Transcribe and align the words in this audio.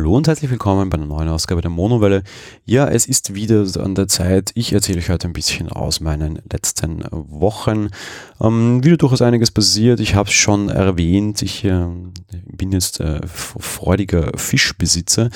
Hallo 0.00 0.16
und 0.16 0.28
herzlich 0.28 0.50
willkommen 0.50 0.88
bei 0.88 0.96
einer 0.96 1.04
neuen 1.04 1.28
Ausgabe 1.28 1.60
der 1.60 1.70
Monowelle. 1.70 2.22
Ja, 2.64 2.88
es 2.88 3.04
ist 3.04 3.34
wieder 3.34 3.66
an 3.84 3.94
der 3.94 4.08
Zeit. 4.08 4.50
Ich 4.54 4.72
erzähle 4.72 4.96
euch 4.96 5.10
heute 5.10 5.28
ein 5.28 5.34
bisschen 5.34 5.68
aus 5.68 6.00
meinen 6.00 6.40
letzten 6.50 7.04
Wochen. 7.10 7.90
Ähm, 8.40 8.82
wieder 8.82 8.96
durchaus 8.96 9.20
einiges 9.20 9.50
passiert. 9.50 10.00
Ich 10.00 10.14
habe 10.14 10.30
es 10.30 10.34
schon 10.34 10.70
erwähnt. 10.70 11.42
Ich 11.42 11.66
äh, 11.66 11.84
bin 12.46 12.72
jetzt 12.72 13.00
äh, 13.00 13.20
freudiger 13.26 14.32
Fischbesitzer. 14.36 15.28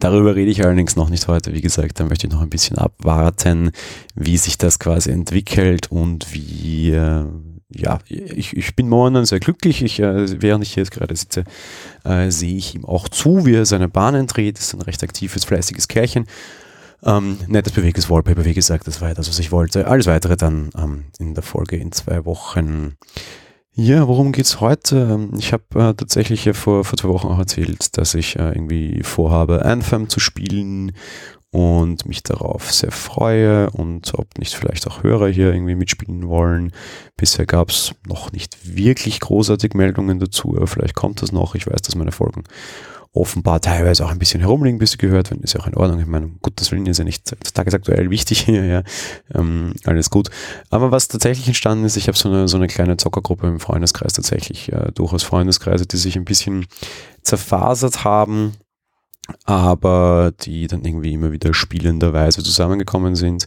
Darüber 0.00 0.34
rede 0.34 0.50
ich 0.50 0.64
allerdings 0.64 0.96
noch 0.96 1.10
nicht 1.10 1.28
heute. 1.28 1.54
Wie 1.54 1.60
gesagt, 1.60 2.00
da 2.00 2.04
möchte 2.04 2.26
ich 2.26 2.32
noch 2.32 2.42
ein 2.42 2.50
bisschen 2.50 2.76
abwarten, 2.76 3.70
wie 4.16 4.36
sich 4.36 4.58
das 4.58 4.80
quasi 4.80 5.12
entwickelt 5.12 5.92
und 5.92 6.34
wie, 6.34 6.90
äh, 6.90 7.24
ja, 7.70 7.98
ich, 8.08 8.56
ich 8.56 8.74
bin 8.76 8.88
momentan 8.88 9.26
sehr 9.26 9.40
glücklich. 9.40 9.82
Ich, 9.82 10.00
äh, 10.00 10.40
während 10.40 10.64
ich 10.64 10.74
jetzt 10.76 10.90
gerade 10.90 11.14
sitze, 11.14 11.44
äh, 12.04 12.30
sehe 12.30 12.56
ich 12.56 12.74
ihm 12.74 12.84
auch 12.84 13.08
zu, 13.08 13.44
wie 13.44 13.54
er 13.54 13.66
seine 13.66 13.88
Bahnen 13.88 14.26
dreht. 14.26 14.58
Ist 14.58 14.74
ein 14.74 14.80
recht 14.80 15.02
aktives, 15.02 15.44
fleißiges 15.44 15.88
Kerlchen. 15.88 16.26
Ähm, 17.04 17.38
nettes, 17.46 17.72
bewegendes 17.72 18.10
Wallpaper, 18.10 18.44
wie 18.44 18.54
gesagt, 18.54 18.86
das 18.86 19.00
war 19.00 19.08
ja 19.08 19.14
das, 19.14 19.28
was 19.28 19.38
ich 19.38 19.52
wollte. 19.52 19.86
Alles 19.86 20.06
weitere 20.06 20.36
dann 20.36 20.70
ähm, 20.76 21.04
in 21.18 21.34
der 21.34 21.44
Folge 21.44 21.76
in 21.76 21.92
zwei 21.92 22.24
Wochen. 22.24 22.96
Ja, 23.74 24.08
worum 24.08 24.32
geht's 24.32 24.60
heute? 24.60 25.08
Ähm, 25.12 25.30
ich 25.38 25.52
habe 25.52 25.62
äh, 25.74 25.94
tatsächlich 25.94 26.50
vor, 26.54 26.84
vor 26.84 26.98
zwei 26.98 27.10
Wochen 27.10 27.28
auch 27.28 27.38
erzählt, 27.38 27.96
dass 27.96 28.14
ich 28.14 28.36
äh, 28.36 28.48
irgendwie 28.48 29.02
vorhabe, 29.04 29.64
Anthem 29.64 30.08
zu 30.08 30.18
spielen 30.18 30.92
und 31.50 32.06
mich 32.06 32.22
darauf 32.22 32.70
sehr 32.72 32.92
freue 32.92 33.70
und 33.70 34.12
ob 34.14 34.38
nicht 34.38 34.54
vielleicht 34.54 34.86
auch 34.86 35.02
Hörer 35.02 35.28
hier 35.28 35.52
irgendwie 35.52 35.74
mitspielen 35.74 36.28
wollen. 36.28 36.72
Bisher 37.16 37.46
gab 37.46 37.70
es 37.70 37.92
noch 38.06 38.32
nicht 38.32 38.76
wirklich 38.76 39.20
großartig 39.20 39.74
Meldungen 39.74 40.18
dazu, 40.18 40.54
aber 40.56 40.66
vielleicht 40.66 40.94
kommt 40.94 41.22
das 41.22 41.32
noch. 41.32 41.54
Ich 41.54 41.66
weiß, 41.66 41.80
dass 41.82 41.94
meine 41.94 42.12
Folgen 42.12 42.44
offenbar 43.14 43.60
teilweise 43.60 44.04
auch 44.04 44.10
ein 44.10 44.18
bisschen 44.18 44.40
herumliegen, 44.40 44.78
bis 44.78 44.92
sie 44.92 44.98
gehört 44.98 45.30
werden, 45.30 45.42
ist 45.42 45.54
ja 45.54 45.60
auch 45.60 45.66
in 45.66 45.74
Ordnung. 45.74 46.00
Ich 46.00 46.06
meine, 46.06 46.28
gut, 46.42 46.52
das 46.56 46.70
Willen 46.70 46.86
ist 46.86 46.98
ja 46.98 47.04
nicht 47.04 47.34
tagesaktuell 47.54 48.10
wichtig 48.10 48.42
hier, 48.42 48.64
ja, 48.64 48.82
ähm, 49.34 49.72
alles 49.84 50.10
gut. 50.10 50.28
Aber 50.68 50.90
was 50.90 51.08
tatsächlich 51.08 51.46
entstanden 51.46 51.84
ist, 51.84 51.96
ich 51.96 52.08
habe 52.08 52.18
so 52.18 52.28
eine, 52.28 52.48
so 52.48 52.58
eine 52.58 52.66
kleine 52.66 52.98
Zockergruppe 52.98 53.46
im 53.46 53.60
Freundeskreis 53.60 54.12
tatsächlich, 54.12 54.70
äh, 54.72 54.92
durchaus 54.92 55.22
Freundeskreise, 55.22 55.86
die 55.86 55.96
sich 55.96 56.16
ein 56.16 56.26
bisschen 56.26 56.66
zerfasert 57.22 58.04
haben 58.04 58.52
aber 59.44 60.32
die 60.40 60.66
dann 60.66 60.84
irgendwie 60.84 61.12
immer 61.12 61.32
wieder 61.32 61.54
spielenderweise 61.54 62.42
zusammengekommen 62.42 63.14
sind. 63.14 63.46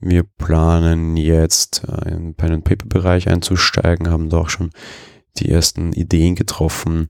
Wir 0.00 0.24
planen 0.24 1.16
jetzt 1.16 1.82
äh, 1.88 2.10
im 2.10 2.34
Pen 2.34 2.52
and 2.52 2.64
Paper 2.64 2.86
Bereich 2.86 3.28
einzusteigen, 3.28 4.10
haben 4.10 4.28
da 4.28 4.38
auch 4.38 4.50
schon 4.50 4.70
die 5.38 5.50
ersten 5.50 5.92
Ideen 5.92 6.34
getroffen. 6.34 7.08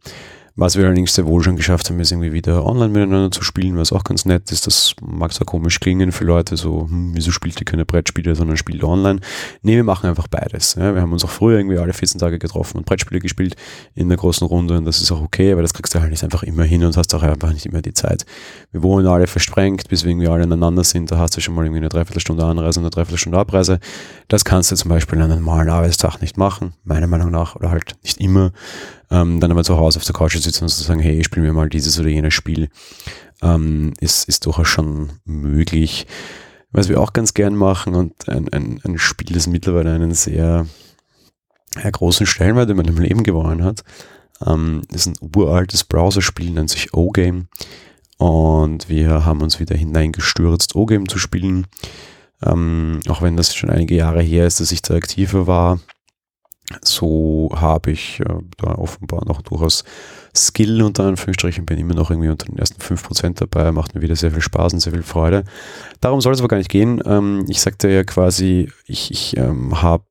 Was 0.55 0.77
wir 0.77 0.85
allerdings 0.85 1.15
sehr 1.15 1.27
wohl 1.27 1.43
schon 1.43 1.57
geschafft 1.57 1.89
haben, 1.89 1.99
ist 1.99 2.13
irgendwie 2.13 2.33
wieder 2.33 2.67
online 2.67 2.91
miteinander 2.91 3.31
zu 3.31 3.43
spielen, 3.43 3.79
was 3.79 3.91
auch 3.91 4.05
ganz 4.05 4.27
nett 4.27 4.53
ist. 4.53 4.67
Das 4.67 4.95
mag 5.01 5.33
zwar 5.33 5.47
komisch 5.47 5.81
klingen 5.81 6.13
für 6.13 6.25
Leute, 6.25 6.59
so, 6.59 6.83
hm, 6.89 7.13
wieso 7.15 7.31
spielt 7.31 7.59
ihr 7.59 7.65
keine 7.65 7.87
Brettspiele, 7.87 8.35
sondern 8.35 8.59
spielt 8.59 8.85
online? 8.85 9.21
Nee, 9.63 9.77
wir 9.77 9.85
machen 9.85 10.11
einfach 10.11 10.29
beides. 10.29 10.75
Ja. 10.75 10.95
Wir 10.95 11.01
haben 11.01 11.13
uns 11.13 11.25
auch 11.25 11.31
früher 11.31 11.59
irgendwie 11.59 11.79
alle 11.79 11.95
14 11.95 12.21
Tage 12.21 12.39
getroffen 12.39 12.77
und 12.77 12.85
Brettspiele 12.85 13.21
gespielt 13.21 13.57
in 13.95 14.09
der 14.09 14.19
großen 14.19 14.47
Runde 14.47 14.77
und 14.77 14.85
das 14.85 15.01
ist 15.01 15.11
auch 15.11 15.23
okay, 15.23 15.53
aber 15.53 15.63
das 15.63 15.73
kriegst 15.73 15.95
du 15.95 16.01
halt 16.01 16.11
nicht 16.11 16.23
einfach 16.23 16.43
immer 16.43 16.65
hin 16.65 16.85
und 16.85 16.97
hast 16.99 17.15
auch 17.15 17.23
einfach 17.23 17.53
nicht 17.53 17.65
immer 17.65 17.81
die 17.81 17.95
Zeit. 17.95 18.27
Wir 18.73 18.83
wohnen 18.83 19.07
alle 19.07 19.27
versprengt, 19.27 19.89
bis 19.89 20.05
wir 20.05 20.11
irgendwie 20.11 20.29
alle 20.29 20.45
aneinander 20.45 20.85
sind. 20.85 21.11
Da 21.11 21.19
hast 21.19 21.35
du 21.37 21.41
schon 21.41 21.55
mal 21.55 21.65
irgendwie 21.65 21.81
eine 21.81 21.89
Dreiviertelstunde 21.89 22.45
Anreise 22.45 22.79
und 22.81 22.85
eine 22.85 22.91
Dreiviertelstunde 22.91 23.39
Abreise. 23.39 23.81
Das 24.29 24.45
kannst 24.45 24.71
du 24.71 24.77
zum 24.77 24.91
Beispiel 24.91 25.19
an 25.19 25.31
einem 25.31 25.45
normalen 25.45 25.71
Arbeitstag 25.71 26.21
nicht 26.21 26.37
machen, 26.37 26.75
meiner 26.85 27.07
Meinung 27.07 27.31
nach, 27.31 27.57
oder 27.57 27.71
halt 27.71 27.97
nicht 28.03 28.21
immer 28.21 28.53
ähm, 29.13 29.41
dann 29.41 29.51
aber 29.51 29.63
zu 29.63 29.77
Hause 29.77 29.99
auf 29.99 30.05
der 30.05 30.15
Couch 30.15 30.37
sitzen 30.37 30.65
und 30.65 30.71
zu 30.71 30.83
sagen, 30.83 31.01
hey, 31.01 31.23
spielen 31.23 31.45
wir 31.45 31.53
mal 31.53 31.69
dieses 31.69 32.01
oder 32.01 32.09
jenes 32.09 32.33
Spiel, 32.33 32.71
ähm, 33.43 33.93
ist, 34.01 34.27
ist 34.27 34.47
durchaus 34.47 34.69
schon 34.69 35.13
möglich. 35.25 36.07
Was 36.71 36.89
wir 36.89 36.99
auch 36.99 37.13
ganz 37.13 37.35
gern 37.35 37.55
machen 37.55 37.95
und 37.95 38.29
ein, 38.31 38.49
ein, 38.49 38.81
ein 38.83 38.99
Spiel, 38.99 39.35
das 39.35 39.47
mittlerweile 39.47 39.93
einen 39.93 40.15
sehr, 40.15 40.67
sehr 41.75 41.91
großen 41.91 42.25
Stellenwert 42.25 42.71
in 42.71 42.79
meinem 42.79 42.97
Leben 42.97 43.23
gewonnen 43.23 43.63
hat, 43.63 43.85
ähm, 44.47 44.81
ist 44.91 45.07
ein 45.07 45.17
uraltes 45.37 45.85
Browserspiel, 45.85 46.51
nennt 46.51 46.71
sich 46.71 46.95
O-Game. 46.95 47.49
Und 48.17 48.89
wir 48.89 49.27
haben 49.27 49.43
uns 49.43 49.61
wieder 49.61 49.77
hineingestürzt, 49.77 50.75
O-Game 50.75 51.09
zu 51.09 51.19
spielen. 51.19 51.67
Ähm, 52.43 53.01
auch 53.09 53.21
wenn 53.21 53.37
das 53.37 53.55
schon 53.55 53.69
einige 53.69 53.95
Jahre 53.95 54.23
her 54.23 54.47
ist, 54.47 54.61
dass 54.61 54.73
ich 54.73 54.81
da 54.81 54.95
aktiver 54.95 55.47
war, 55.47 55.81
so 56.83 57.51
habe 57.55 57.91
ich 57.91 58.21
äh, 58.21 58.39
da 58.57 58.75
offenbar 58.77 59.25
noch 59.27 59.43
durchaus 59.43 59.85
Skill 60.35 60.83
unter 60.83 61.05
Anführungsstrichen, 61.05 61.67
bin 61.67 61.79
immer 61.79 61.95
noch 61.95 62.11
irgendwie 62.11 62.31
unter 62.31 62.47
den 62.47 62.59
ersten 62.59 62.81
5% 62.81 63.35
dabei, 63.35 63.73
macht 63.73 63.95
mir 63.95 64.01
wieder 64.01 64.17
sehr 64.17 64.31
viel 64.31 64.41
Spaß 64.41 64.73
und 64.73 64.81
sehr 64.81 64.93
viel 64.93 65.03
Freude. 65.03 65.45
Darum 66.01 66.21
soll 66.21 66.33
es 66.33 66.39
aber 66.39 66.49
gar 66.49 66.57
nicht 66.57 66.71
gehen. 66.71 67.03
Ähm, 67.05 67.45
ich 67.49 67.61
sagte 67.61 67.89
ja 67.89 68.05
quasi, 68.05 68.71
ich, 68.87 69.11
ich 69.11 69.37
ähm, 69.37 69.83
habe 69.83 70.05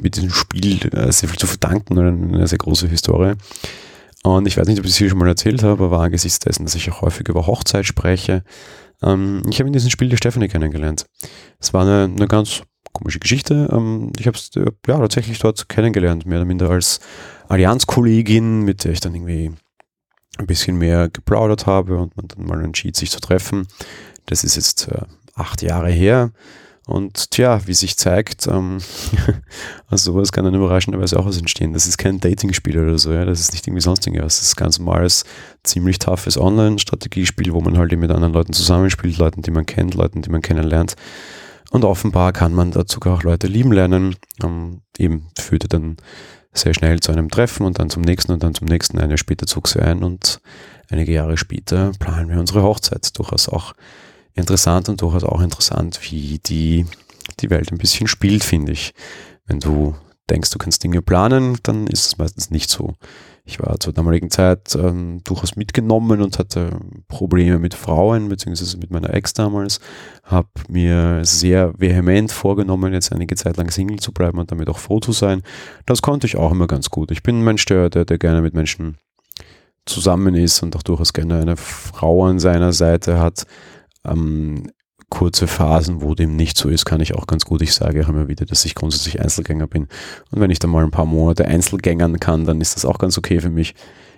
mit 0.00 0.16
diesem 0.16 0.30
Spiel 0.30 0.88
äh, 0.94 1.12
sehr 1.12 1.28
viel 1.28 1.38
zu 1.38 1.46
verdanken 1.46 1.98
und 1.98 2.34
eine 2.34 2.46
sehr 2.46 2.58
große 2.58 2.88
Historie. 2.88 3.34
Und 4.22 4.46
ich 4.46 4.56
weiß 4.56 4.66
nicht, 4.66 4.78
ob 4.78 4.86
ich 4.86 4.92
es 4.92 4.96
hier 4.96 5.10
schon 5.10 5.18
mal 5.18 5.28
erzählt 5.28 5.62
habe, 5.62 5.84
aber 5.84 6.00
angesichts 6.00 6.38
dessen, 6.38 6.64
dass 6.64 6.74
ich 6.74 6.90
auch 6.90 7.02
häufig 7.02 7.28
über 7.28 7.46
Hochzeit 7.46 7.84
spreche, 7.84 8.42
ähm, 9.02 9.42
ich 9.50 9.58
habe 9.58 9.68
in 9.68 9.72
diesem 9.74 9.90
Spiel 9.90 10.08
die 10.08 10.16
Stephanie 10.16 10.48
kennengelernt. 10.48 11.06
Es 11.58 11.74
war 11.74 11.82
eine, 11.82 12.04
eine 12.04 12.26
ganz 12.26 12.62
komische 12.94 13.18
Geschichte. 13.18 13.68
Ähm, 13.70 14.12
ich 14.18 14.26
habe 14.26 14.38
es 14.38 14.50
äh, 14.56 14.70
ja 14.86 14.98
tatsächlich 14.98 15.38
dort 15.38 15.68
kennengelernt, 15.68 16.24
mehr 16.24 16.38
oder 16.38 16.46
minder 16.46 16.70
als 16.70 17.00
Allianzkollegin, 17.48 18.62
mit 18.62 18.84
der 18.84 18.92
ich 18.92 19.00
dann 19.00 19.14
irgendwie 19.14 19.52
ein 20.38 20.46
bisschen 20.46 20.78
mehr 20.78 21.10
geplaudert 21.10 21.66
habe 21.66 21.98
und 21.98 22.16
man 22.16 22.28
dann 22.28 22.46
mal 22.46 22.64
entschied, 22.64 22.96
sich 22.96 23.10
zu 23.10 23.20
treffen. 23.20 23.66
Das 24.26 24.42
ist 24.42 24.56
jetzt 24.56 24.88
äh, 24.88 25.02
acht 25.34 25.60
Jahre 25.60 25.90
her. 25.90 26.32
Und 26.86 27.30
tja, 27.30 27.66
wie 27.66 27.72
sich 27.72 27.96
zeigt, 27.96 28.46
ähm, 28.46 28.78
aus 29.88 30.04
sowas 30.04 30.32
kann 30.32 30.44
dann 30.44 30.54
überraschenderweise 30.54 31.18
auch 31.18 31.24
was 31.24 31.38
entstehen. 31.38 31.72
Das 31.72 31.86
ist 31.86 31.96
kein 31.96 32.20
Dating-Spiel 32.20 32.78
oder 32.78 32.98
so, 32.98 33.10
ja. 33.10 33.24
Das 33.24 33.40
ist 33.40 33.52
nicht 33.52 33.66
irgendwie 33.66 33.80
sonst 33.80 34.06
irgendwas. 34.06 34.38
Das 34.38 34.48
ist 34.48 34.56
ganz 34.56 34.78
normales, 34.78 35.24
ziemlich 35.62 35.98
toughes 35.98 36.36
Online-Strategiespiel, 36.36 37.54
wo 37.54 37.62
man 37.62 37.78
halt 37.78 37.98
mit 37.98 38.10
anderen 38.10 38.34
Leuten 38.34 38.52
zusammenspielt, 38.52 39.16
Leuten, 39.16 39.40
die 39.40 39.50
man 39.50 39.64
kennt, 39.64 39.94
Leuten, 39.94 40.20
die 40.20 40.30
man 40.30 40.42
kennenlernt. 40.42 40.94
Und 41.70 41.84
offenbar 41.84 42.32
kann 42.32 42.54
man 42.54 42.70
dazu 42.70 43.00
auch 43.02 43.22
Leute 43.22 43.46
lieben 43.46 43.72
lernen. 43.72 44.16
Ähm, 44.42 44.82
eben 44.98 45.28
führte 45.38 45.68
dann 45.68 45.96
sehr 46.52 46.72
schnell 46.72 47.00
zu 47.00 47.12
einem 47.12 47.30
Treffen 47.30 47.66
und 47.66 47.78
dann 47.78 47.90
zum 47.90 48.02
nächsten 48.02 48.32
und 48.32 48.42
dann 48.42 48.54
zum 48.54 48.68
nächsten. 48.68 48.98
Eine 48.98 49.18
später 49.18 49.46
zog 49.46 49.68
sie 49.68 49.80
ein 49.80 50.04
und 50.04 50.40
einige 50.88 51.12
Jahre 51.12 51.36
später 51.36 51.92
planen 51.98 52.28
wir 52.28 52.38
unsere 52.38 52.62
Hochzeit. 52.62 53.18
Durchaus 53.18 53.48
auch 53.48 53.74
interessant 54.34 54.88
und 54.88 55.02
durchaus 55.02 55.24
auch 55.24 55.40
interessant, 55.40 56.00
wie 56.02 56.40
die, 56.44 56.86
die 57.40 57.50
Welt 57.50 57.72
ein 57.72 57.78
bisschen 57.78 58.06
spielt, 58.06 58.44
finde 58.44 58.72
ich. 58.72 58.94
Wenn 59.46 59.60
du 59.60 59.94
denkst, 60.30 60.50
du 60.50 60.58
kannst 60.58 60.82
Dinge 60.84 61.02
planen, 61.02 61.58
dann 61.62 61.86
ist 61.86 62.06
es 62.06 62.18
meistens 62.18 62.50
nicht 62.50 62.70
so. 62.70 62.94
Ich 63.46 63.60
war 63.60 63.78
zur 63.78 63.92
damaligen 63.92 64.30
Zeit 64.30 64.74
ähm, 64.74 65.20
durchaus 65.22 65.54
mitgenommen 65.54 66.22
und 66.22 66.38
hatte 66.38 66.80
Probleme 67.08 67.58
mit 67.58 67.74
Frauen, 67.74 68.30
beziehungsweise 68.30 68.78
mit 68.78 68.90
meiner 68.90 69.12
Ex 69.12 69.34
damals. 69.34 69.80
Habe 70.22 70.48
mir 70.68 71.20
sehr 71.26 71.78
vehement 71.78 72.32
vorgenommen, 72.32 72.94
jetzt 72.94 73.12
einige 73.12 73.36
Zeit 73.36 73.58
lang 73.58 73.70
Single 73.70 73.98
zu 73.98 74.12
bleiben 74.12 74.38
und 74.38 74.50
damit 74.50 74.70
auch 74.70 74.78
froh 74.78 74.98
zu 74.98 75.12
sein. 75.12 75.42
Das 75.84 76.00
konnte 76.00 76.26
ich 76.26 76.36
auch 76.36 76.52
immer 76.52 76.66
ganz 76.66 76.88
gut. 76.88 77.10
Ich 77.10 77.22
bin 77.22 77.40
ein 77.40 77.44
Mensch, 77.44 77.66
der, 77.66 77.90
der, 77.90 78.06
der 78.06 78.16
gerne 78.16 78.40
mit 78.40 78.54
Menschen 78.54 78.96
zusammen 79.84 80.34
ist 80.34 80.62
und 80.62 80.74
auch 80.74 80.82
durchaus 80.82 81.12
gerne 81.12 81.40
eine 81.42 81.58
Frau 81.58 82.24
an 82.24 82.38
seiner 82.38 82.72
Seite 82.72 83.20
hat. 83.20 83.44
Ähm, 84.06 84.70
kurze 85.10 85.46
Phasen, 85.46 86.02
wo 86.02 86.14
dem 86.14 86.36
nicht 86.36 86.56
so 86.56 86.68
ist, 86.68 86.84
kann 86.84 87.00
ich 87.00 87.14
auch 87.14 87.26
ganz 87.26 87.44
gut. 87.44 87.62
Ich 87.62 87.74
sage 87.74 88.04
auch 88.04 88.08
immer 88.08 88.28
wieder, 88.28 88.46
dass 88.46 88.64
ich 88.64 88.74
grundsätzlich 88.74 89.20
Einzelgänger 89.20 89.66
bin. 89.66 89.88
Und 90.30 90.40
wenn 90.40 90.50
ich 90.50 90.58
dann 90.58 90.70
mal 90.70 90.84
ein 90.84 90.90
paar 90.90 91.06
Monate 91.06 91.46
Einzelgängern 91.46 92.18
kann, 92.20 92.44
dann 92.44 92.60
ist 92.60 92.76
das 92.76 92.84
auch 92.84 92.98
ganz 92.98 93.18
okay 93.18 93.40
für 93.40 93.50
mich 93.50 93.74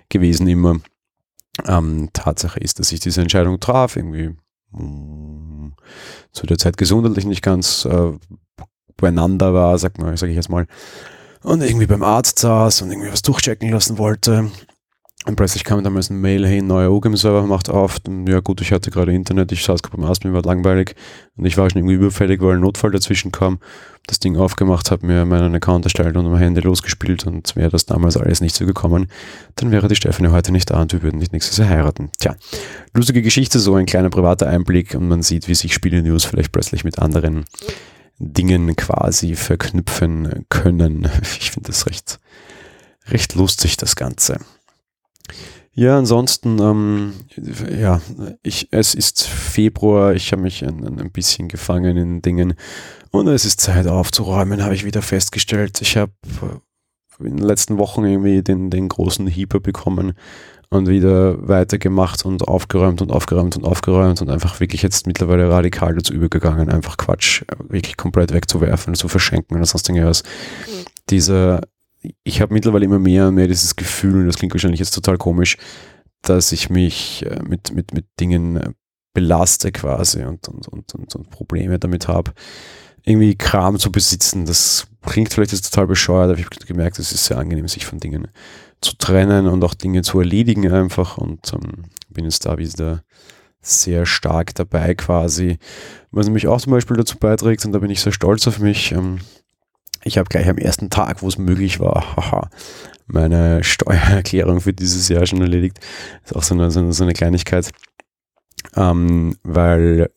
gewesen 0.09 0.47
immer. 0.47 0.77
Ähm, 1.67 2.09
Tatsache 2.13 2.59
ist, 2.59 2.79
dass 2.79 2.91
ich 2.91 2.99
diese 2.99 3.21
Entscheidung 3.21 3.59
traf, 3.59 3.95
irgendwie 3.95 4.35
mm, 4.71 5.73
zu 6.31 6.45
der 6.45 6.57
Zeit 6.57 6.77
gesundheitlich 6.77 7.25
nicht 7.25 7.41
ganz 7.41 7.85
äh, 7.85 8.11
beieinander 8.95 9.53
war, 9.53 9.77
sag, 9.77 9.97
mal, 9.97 10.13
ich 10.13 10.21
jetzt 10.21 10.49
mal, 10.49 10.67
und 11.43 11.61
irgendwie 11.61 11.85
beim 11.87 12.03
Arzt 12.03 12.39
saß 12.39 12.81
und 12.81 12.91
irgendwie 12.91 13.11
was 13.11 13.21
durchchecken 13.21 13.69
lassen 13.69 13.97
wollte 13.97 14.51
und 15.27 15.35
plötzlich 15.35 15.65
kam 15.65 15.83
damals 15.83 16.09
ein 16.09 16.21
Mail, 16.21 16.47
hey, 16.47 16.61
neuer 16.61 16.89
OGAM-Server 16.89 17.43
macht 17.43 17.69
auf. 17.69 17.97
Und 18.07 18.27
ja 18.27 18.39
gut, 18.39 18.61
ich 18.61 18.71
hatte 18.71 18.91
gerade 18.91 19.13
Internet, 19.13 19.51
ich 19.51 19.61
saß 19.61 19.83
gerade 19.83 19.97
beim 19.97 20.05
Arzt, 20.05 20.23
mir 20.23 20.31
war 20.31 20.41
langweilig 20.41 20.95
und 21.35 21.43
ich 21.43 21.57
war 21.57 21.69
schon 21.69 21.79
irgendwie 21.79 21.95
überfällig, 21.95 22.41
weil 22.41 22.55
ein 22.55 22.61
Notfall 22.61 22.91
dazwischen 22.91 23.33
kam. 23.33 23.59
Das 24.07 24.19
Ding 24.19 24.37
aufgemacht, 24.37 24.89
habe 24.89 25.05
mir 25.05 25.25
meinen 25.25 25.53
Account 25.53 25.85
erstellt 25.85 26.15
und 26.15 26.31
mein 26.31 26.39
Handy 26.39 26.61
losgespielt 26.61 27.27
und 27.27 27.57
wäre 27.57 27.69
das 27.69 27.85
damals 27.85 28.15
alles 28.15 28.39
nicht 28.39 28.55
so 28.55 28.65
gekommen, 28.65 29.11
dann 29.57 29.71
wäre 29.71 29.89
die 29.89 29.97
Stefanie 29.97 30.29
heute 30.29 30.53
nicht 30.53 30.71
da 30.71 30.81
und 30.81 30.93
wir 30.93 31.03
würden 31.03 31.17
nicht 31.17 31.33
nächstes 31.33 31.57
Jahr 31.57 31.67
heiraten. 31.67 32.09
Tja, 32.19 32.37
lustige 32.93 33.21
Geschichte, 33.21 33.59
so 33.59 33.75
ein 33.75 33.85
kleiner 33.85 34.09
privater 34.09 34.47
Einblick 34.47 34.95
und 34.95 35.09
man 35.09 35.23
sieht, 35.23 35.49
wie 35.49 35.55
sich 35.55 35.73
Spiele-News 35.73 36.23
vielleicht 36.23 36.53
plötzlich 36.53 36.85
mit 36.85 36.99
anderen 36.99 37.43
Dingen 38.17 38.77
quasi 38.77 39.35
verknüpfen 39.35 40.45
können. 40.47 41.09
Ich 41.39 41.51
finde 41.51 41.67
das 41.67 41.85
recht, 41.85 42.19
recht 43.09 43.35
lustig, 43.35 43.75
das 43.75 43.97
Ganze. 43.97 44.39
Ja, 45.73 45.97
ansonsten, 45.97 46.59
ähm, 46.59 47.13
ja, 47.79 48.01
ich, 48.41 48.67
es 48.71 48.95
ist 48.95 49.27
Februar, 49.27 50.15
ich 50.15 50.31
habe 50.31 50.41
mich 50.41 50.65
ein, 50.65 50.99
ein 50.99 51.11
bisschen 51.11 51.47
gefangen 51.49 51.97
in 51.97 52.21
Dingen 52.23 52.55
und 53.11 53.27
es 53.27 53.45
ist 53.45 53.61
Zeit 53.61 53.85
aufzuräumen, 53.85 54.63
habe 54.63 54.73
ich 54.73 54.85
wieder 54.85 55.03
festgestellt. 55.03 55.79
Ich 55.81 55.95
habe 55.95 56.13
in 57.19 57.37
den 57.37 57.45
letzten 57.45 57.77
Wochen 57.77 58.05
irgendwie 58.05 58.41
den, 58.41 58.69
den 58.69 58.89
großen 58.89 59.27
Hieber 59.27 59.59
bekommen 59.59 60.13
und 60.69 60.87
wieder 60.87 61.47
weitergemacht 61.47 62.25
und 62.25 62.47
aufgeräumt 62.47 63.01
und 63.01 63.11
aufgeräumt 63.11 63.55
und 63.55 63.63
aufgeräumt 63.63 64.21
und 64.21 64.29
einfach 64.29 64.59
wirklich 64.59 64.81
jetzt 64.81 65.07
mittlerweile 65.07 65.49
radikal 65.49 65.95
dazu 65.95 66.13
übergegangen, 66.13 66.69
einfach 66.69 66.97
Quatsch 66.97 67.43
wirklich 67.69 67.97
komplett 67.97 68.33
wegzuwerfen, 68.33 68.95
zu 68.95 69.07
verschenken 69.07 69.55
oder 69.55 69.65
sonst 69.65 69.87
irgendwas. 69.89 70.23
Mhm. 70.23 70.85
Dieser, 71.09 71.61
ich 72.23 72.41
habe 72.41 72.53
mittlerweile 72.53 72.85
immer 72.85 72.99
mehr 72.99 73.27
und 73.27 73.35
mehr 73.35 73.47
dieses 73.47 73.75
Gefühl, 73.75 74.21
und 74.21 74.27
das 74.27 74.37
klingt 74.37 74.53
wahrscheinlich 74.53 74.79
jetzt 74.79 74.93
total 74.93 75.17
komisch, 75.17 75.57
dass 76.21 76.51
ich 76.51 76.69
mich 76.69 77.25
äh, 77.25 77.41
mit, 77.43 77.73
mit, 77.73 77.93
mit 77.93 78.05
Dingen 78.19 78.57
äh, 78.57 78.71
belaste 79.13 79.71
quasi 79.71 80.23
und, 80.23 80.47
und, 80.47 80.67
und, 80.67 80.93
und, 80.93 81.15
und 81.15 81.29
Probleme 81.29 81.79
damit 81.79 82.07
habe, 82.07 82.33
irgendwie 83.03 83.35
Kram 83.35 83.79
zu 83.79 83.91
besitzen. 83.91 84.45
Das 84.45 84.87
klingt 85.01 85.33
vielleicht 85.33 85.53
jetzt 85.53 85.73
total 85.73 85.87
bescheuert, 85.87 86.29
aber 86.29 86.39
ich 86.39 86.45
habe 86.45 86.65
gemerkt, 86.65 86.99
es 86.99 87.11
ist 87.11 87.25
sehr 87.25 87.37
angenehm, 87.37 87.67
sich 87.67 87.85
von 87.85 87.99
Dingen 87.99 88.27
zu 88.81 88.95
trennen 88.97 89.47
und 89.47 89.63
auch 89.63 89.73
Dinge 89.73 90.03
zu 90.03 90.19
erledigen 90.19 90.71
einfach 90.71 91.17
und 91.17 91.51
ähm, 91.53 91.85
bin 92.09 92.25
jetzt 92.25 92.45
da 92.45 92.57
wieder 92.57 93.01
sehr 93.61 94.05
stark 94.05 94.53
dabei 94.55 94.93
quasi. 94.93 95.57
Was 96.11 96.27
nämlich 96.27 96.47
auch 96.47 96.61
zum 96.61 96.71
Beispiel 96.71 96.97
dazu 96.97 97.17
beiträgt, 97.17 97.65
und 97.65 97.71
da 97.71 97.79
bin 97.79 97.89
ich 97.89 98.01
sehr 98.01 98.13
stolz 98.13 98.47
auf 98.47 98.59
mich, 98.59 98.91
ähm, 98.91 99.19
ich 100.07 100.17
habe 100.17 100.29
gleich 100.29 100.47
am 100.47 100.57
ersten 100.57 100.89
Tag, 100.89 101.21
wo 101.21 101.27
es 101.27 101.37
möglich 101.37 101.79
war, 101.79 102.15
haha, 102.15 102.49
meine 103.05 103.63
Steuererklärung 103.63 104.61
für 104.61 104.73
dieses 104.73 105.09
Jahr 105.09 105.25
schon 105.25 105.41
erledigt. 105.41 105.79
Ist 106.23 106.35
auch 106.35 106.43
so 106.43 106.55
eine, 106.55 106.71
so 106.71 106.79
eine, 106.79 106.93
so 106.93 107.03
eine 107.03 107.13
Kleinigkeit. 107.13 107.69
Ähm, 108.75 109.37
weil, 109.43 110.09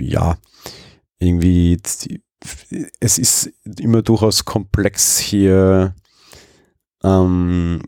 ja, 0.00 0.36
irgendwie, 1.18 1.78
es 3.00 3.18
ist 3.18 3.50
immer 3.78 4.02
durchaus 4.02 4.44
komplex 4.44 5.18
hier 5.18 5.94
ähm, 7.02 7.82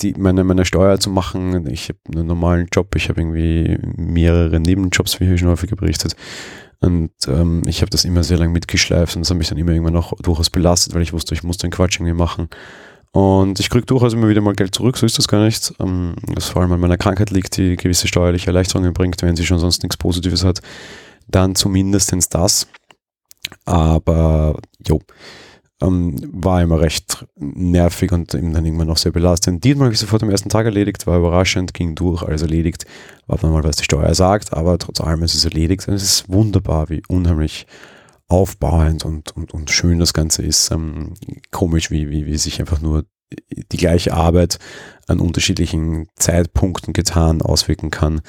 die, 0.00 0.14
meine, 0.14 0.44
meine 0.44 0.64
Steuer 0.64 0.98
zu 0.98 1.10
machen. 1.10 1.66
Ich 1.68 1.88
habe 1.88 1.98
einen 2.12 2.26
normalen 2.26 2.68
Job, 2.72 2.94
ich 2.96 3.08
habe 3.08 3.20
irgendwie 3.20 3.78
mehrere 3.96 4.60
Nebenjobs, 4.60 5.20
wie 5.20 5.26
hier 5.26 5.38
schon 5.38 5.48
häufig 5.48 5.70
berichtet. 5.70 6.16
Und 6.80 7.12
ähm, 7.26 7.62
ich 7.66 7.82
habe 7.82 7.90
das 7.90 8.04
immer 8.04 8.24
sehr 8.24 8.38
lang 8.38 8.52
mitgeschleift 8.52 9.14
und 9.14 9.20
das 9.20 9.30
hat 9.30 9.36
mich 9.36 9.48
dann 9.48 9.58
immer 9.58 9.72
irgendwann 9.72 9.96
auch 9.96 10.14
durchaus 10.22 10.48
belastet, 10.48 10.94
weil 10.94 11.02
ich 11.02 11.12
wusste, 11.12 11.34
ich 11.34 11.42
muss 11.42 11.58
den 11.58 11.70
Quatsch 11.70 11.96
irgendwie 11.96 12.14
machen. 12.14 12.48
Und 13.12 13.58
ich 13.58 13.68
kriege 13.70 13.84
durchaus 13.84 14.14
immer 14.14 14.28
wieder 14.28 14.40
mal 14.40 14.54
Geld 14.54 14.74
zurück, 14.74 14.96
so 14.96 15.04
ist 15.04 15.18
das 15.18 15.28
gar 15.28 15.44
nicht. 15.44 15.74
Ähm, 15.80 16.14
das 16.34 16.48
vor 16.48 16.62
allem 16.62 16.72
an 16.72 16.80
meiner 16.80 16.96
Krankheit 16.96 17.30
liegt, 17.30 17.56
die 17.56 17.76
gewisse 17.76 18.08
steuerliche 18.08 18.46
Erleichterungen 18.46 18.94
bringt, 18.94 19.20
wenn 19.22 19.36
sie 19.36 19.44
schon 19.44 19.58
sonst 19.58 19.82
nichts 19.82 19.96
Positives 19.96 20.44
hat, 20.44 20.60
dann 21.28 21.54
zumindest 21.54 22.14
das. 22.34 22.66
Aber 23.64 24.58
jo, 24.86 25.00
ähm, 25.80 26.16
war 26.32 26.62
immer 26.62 26.80
recht 26.80 27.26
nervig 27.36 28.12
und 28.12 28.34
dann 28.34 28.64
irgendwann 28.64 28.86
noch 28.86 28.98
sehr 28.98 29.12
belastend. 29.12 29.64
Diesmal 29.64 29.86
habe 29.86 29.94
ich 29.94 30.00
sofort 30.00 30.22
am 30.22 30.30
ersten 30.30 30.48
Tag 30.48 30.66
erledigt, 30.66 31.06
war 31.06 31.18
überraschend, 31.18 31.74
ging 31.74 31.94
durch, 31.94 32.22
alles 32.22 32.42
erledigt. 32.42 32.84
Warten 33.26 33.44
wir 33.44 33.50
mal, 33.50 33.64
was 33.64 33.76
die 33.76 33.84
Steuer 33.84 34.14
sagt, 34.14 34.52
aber 34.52 34.78
trotz 34.78 35.00
allem 35.00 35.22
ist 35.22 35.34
es 35.34 35.44
erledigt 35.44 35.88
und 35.88 35.94
es 35.94 36.02
ist 36.02 36.28
wunderbar, 36.28 36.88
wie 36.88 37.02
unheimlich 37.08 37.66
aufbauend 38.28 39.04
und, 39.04 39.36
und, 39.36 39.52
und 39.52 39.70
schön 39.70 39.98
das 39.98 40.12
Ganze 40.12 40.42
ist. 40.42 40.70
Ähm, 40.70 41.14
komisch, 41.50 41.90
wie, 41.90 42.10
wie, 42.10 42.26
wie 42.26 42.36
sich 42.36 42.60
einfach 42.60 42.80
nur 42.80 43.04
die 43.72 43.76
gleiche 43.76 44.12
Arbeit 44.12 44.58
an 45.06 45.20
unterschiedlichen 45.20 46.08
Zeitpunkten 46.16 46.92
getan 46.92 47.42
auswirken 47.42 47.90
kann. 47.90 48.20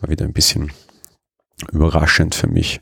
War 0.00 0.10
wieder 0.10 0.24
ein 0.24 0.32
bisschen 0.32 0.72
überraschend 1.72 2.34
für 2.34 2.48
mich. 2.48 2.80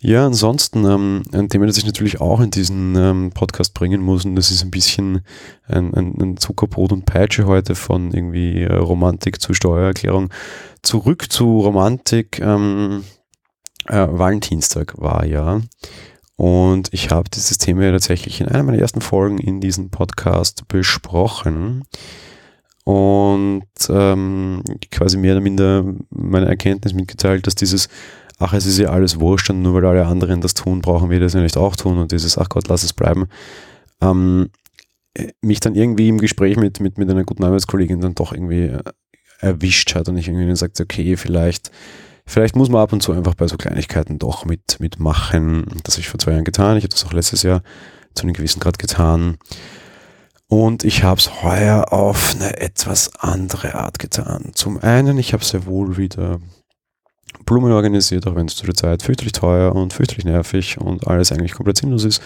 Ja, 0.00 0.26
ansonsten 0.26 0.84
ähm, 0.84 1.22
ein 1.32 1.48
Thema, 1.48 1.66
das 1.66 1.76
ich 1.76 1.84
natürlich 1.84 2.20
auch 2.20 2.40
in 2.40 2.52
diesen 2.52 2.94
ähm, 2.94 3.30
Podcast 3.34 3.74
bringen 3.74 4.00
muss, 4.00 4.24
und 4.24 4.36
das 4.36 4.52
ist 4.52 4.62
ein 4.62 4.70
bisschen 4.70 5.22
ein, 5.66 5.92
ein, 5.92 6.14
ein 6.20 6.36
Zuckerbrot 6.36 6.92
und 6.92 7.04
Peitsche 7.04 7.46
heute 7.46 7.74
von 7.74 8.12
irgendwie 8.12 8.62
äh, 8.62 8.72
Romantik 8.72 9.40
zu 9.40 9.54
Steuererklärung. 9.54 10.30
Zurück 10.82 11.32
zu 11.32 11.60
Romantik. 11.60 12.38
Ähm, 12.38 13.02
äh, 13.86 14.06
Valentinstag 14.08 14.94
war 14.98 15.24
ja. 15.24 15.62
Und 16.36 16.90
ich 16.92 17.10
habe 17.10 17.28
dieses 17.28 17.58
Thema 17.58 17.82
ja 17.82 17.90
tatsächlich 17.90 18.40
in 18.40 18.46
einer 18.46 18.62
meiner 18.62 18.78
ersten 18.78 19.00
Folgen 19.00 19.38
in 19.38 19.60
diesem 19.60 19.90
Podcast 19.90 20.68
besprochen 20.68 21.82
und 22.84 23.66
ähm, 23.90 24.62
quasi 24.92 25.16
mehr 25.16 25.32
oder 25.32 25.40
minder 25.40 25.84
meine 26.10 26.46
Erkenntnis 26.46 26.94
mitgeteilt, 26.94 27.48
dass 27.48 27.56
dieses 27.56 27.88
ach, 28.38 28.52
es 28.52 28.66
ist 28.66 28.78
ja 28.78 28.90
alles 28.90 29.20
wurscht 29.20 29.50
und 29.50 29.62
nur 29.62 29.74
weil 29.74 29.84
alle 29.84 30.06
anderen 30.06 30.40
das 30.40 30.54
tun, 30.54 30.80
brauchen 30.80 31.10
wir 31.10 31.20
das 31.20 31.34
ja 31.34 31.40
nicht 31.40 31.56
auch 31.56 31.76
tun 31.76 31.98
und 31.98 32.12
dieses, 32.12 32.38
ach 32.38 32.48
Gott, 32.48 32.68
lass 32.68 32.82
es 32.82 32.92
bleiben, 32.92 33.26
ähm, 34.00 34.50
mich 35.40 35.60
dann 35.60 35.74
irgendwie 35.74 36.08
im 36.08 36.18
Gespräch 36.18 36.56
mit, 36.56 36.80
mit, 36.80 36.98
mit 36.98 37.10
einer 37.10 37.24
guten 37.24 37.44
Arbeitskollegin 37.44 38.00
dann 38.00 38.14
doch 38.14 38.32
irgendwie 38.32 38.64
äh, 38.64 38.82
erwischt 39.40 39.94
hat 39.94 40.08
und 40.08 40.16
ich 40.16 40.28
irgendwie 40.28 40.54
sagte, 40.54 40.84
okay, 40.84 41.16
vielleicht, 41.16 41.70
vielleicht 42.26 42.56
muss 42.56 42.68
man 42.68 42.82
ab 42.82 42.92
und 42.92 43.02
zu 43.02 43.12
einfach 43.12 43.34
bei 43.34 43.48
so 43.48 43.56
Kleinigkeiten 43.56 44.18
doch 44.18 44.44
mit, 44.44 44.78
mitmachen. 44.80 45.66
Das 45.84 45.94
habe 45.94 46.00
ich 46.00 46.08
vor 46.08 46.20
zwei 46.20 46.32
Jahren 46.32 46.44
getan. 46.44 46.76
Ich 46.76 46.84
habe 46.84 46.92
das 46.92 47.04
auch 47.04 47.12
letztes 47.12 47.42
Jahr 47.42 47.62
zu 48.14 48.24
einem 48.24 48.32
gewissen 48.32 48.60
Grad 48.60 48.78
getan. 48.78 49.38
Und 50.48 50.82
ich 50.82 51.02
habe 51.02 51.20
es 51.20 51.42
heuer 51.42 51.92
auf 51.92 52.34
eine 52.34 52.58
etwas 52.60 53.14
andere 53.18 53.74
Art 53.74 53.98
getan. 53.98 54.52
Zum 54.54 54.78
einen, 54.78 55.18
ich 55.18 55.32
habe 55.32 55.44
sehr 55.44 55.66
wohl 55.66 55.98
wieder 55.98 56.40
Blumen 57.48 57.72
organisiert, 57.72 58.26
auch 58.26 58.36
wenn 58.36 58.46
es 58.46 58.56
zu 58.56 58.66
der 58.66 58.74
Zeit 58.74 59.02
fürchterlich 59.02 59.32
teuer 59.32 59.74
und 59.74 59.94
fürchterlich 59.94 60.26
nervig 60.26 60.78
und 60.78 61.06
alles 61.06 61.32
eigentlich 61.32 61.54
komplett 61.54 61.78
sinnlos 61.78 62.04
ist. 62.04 62.22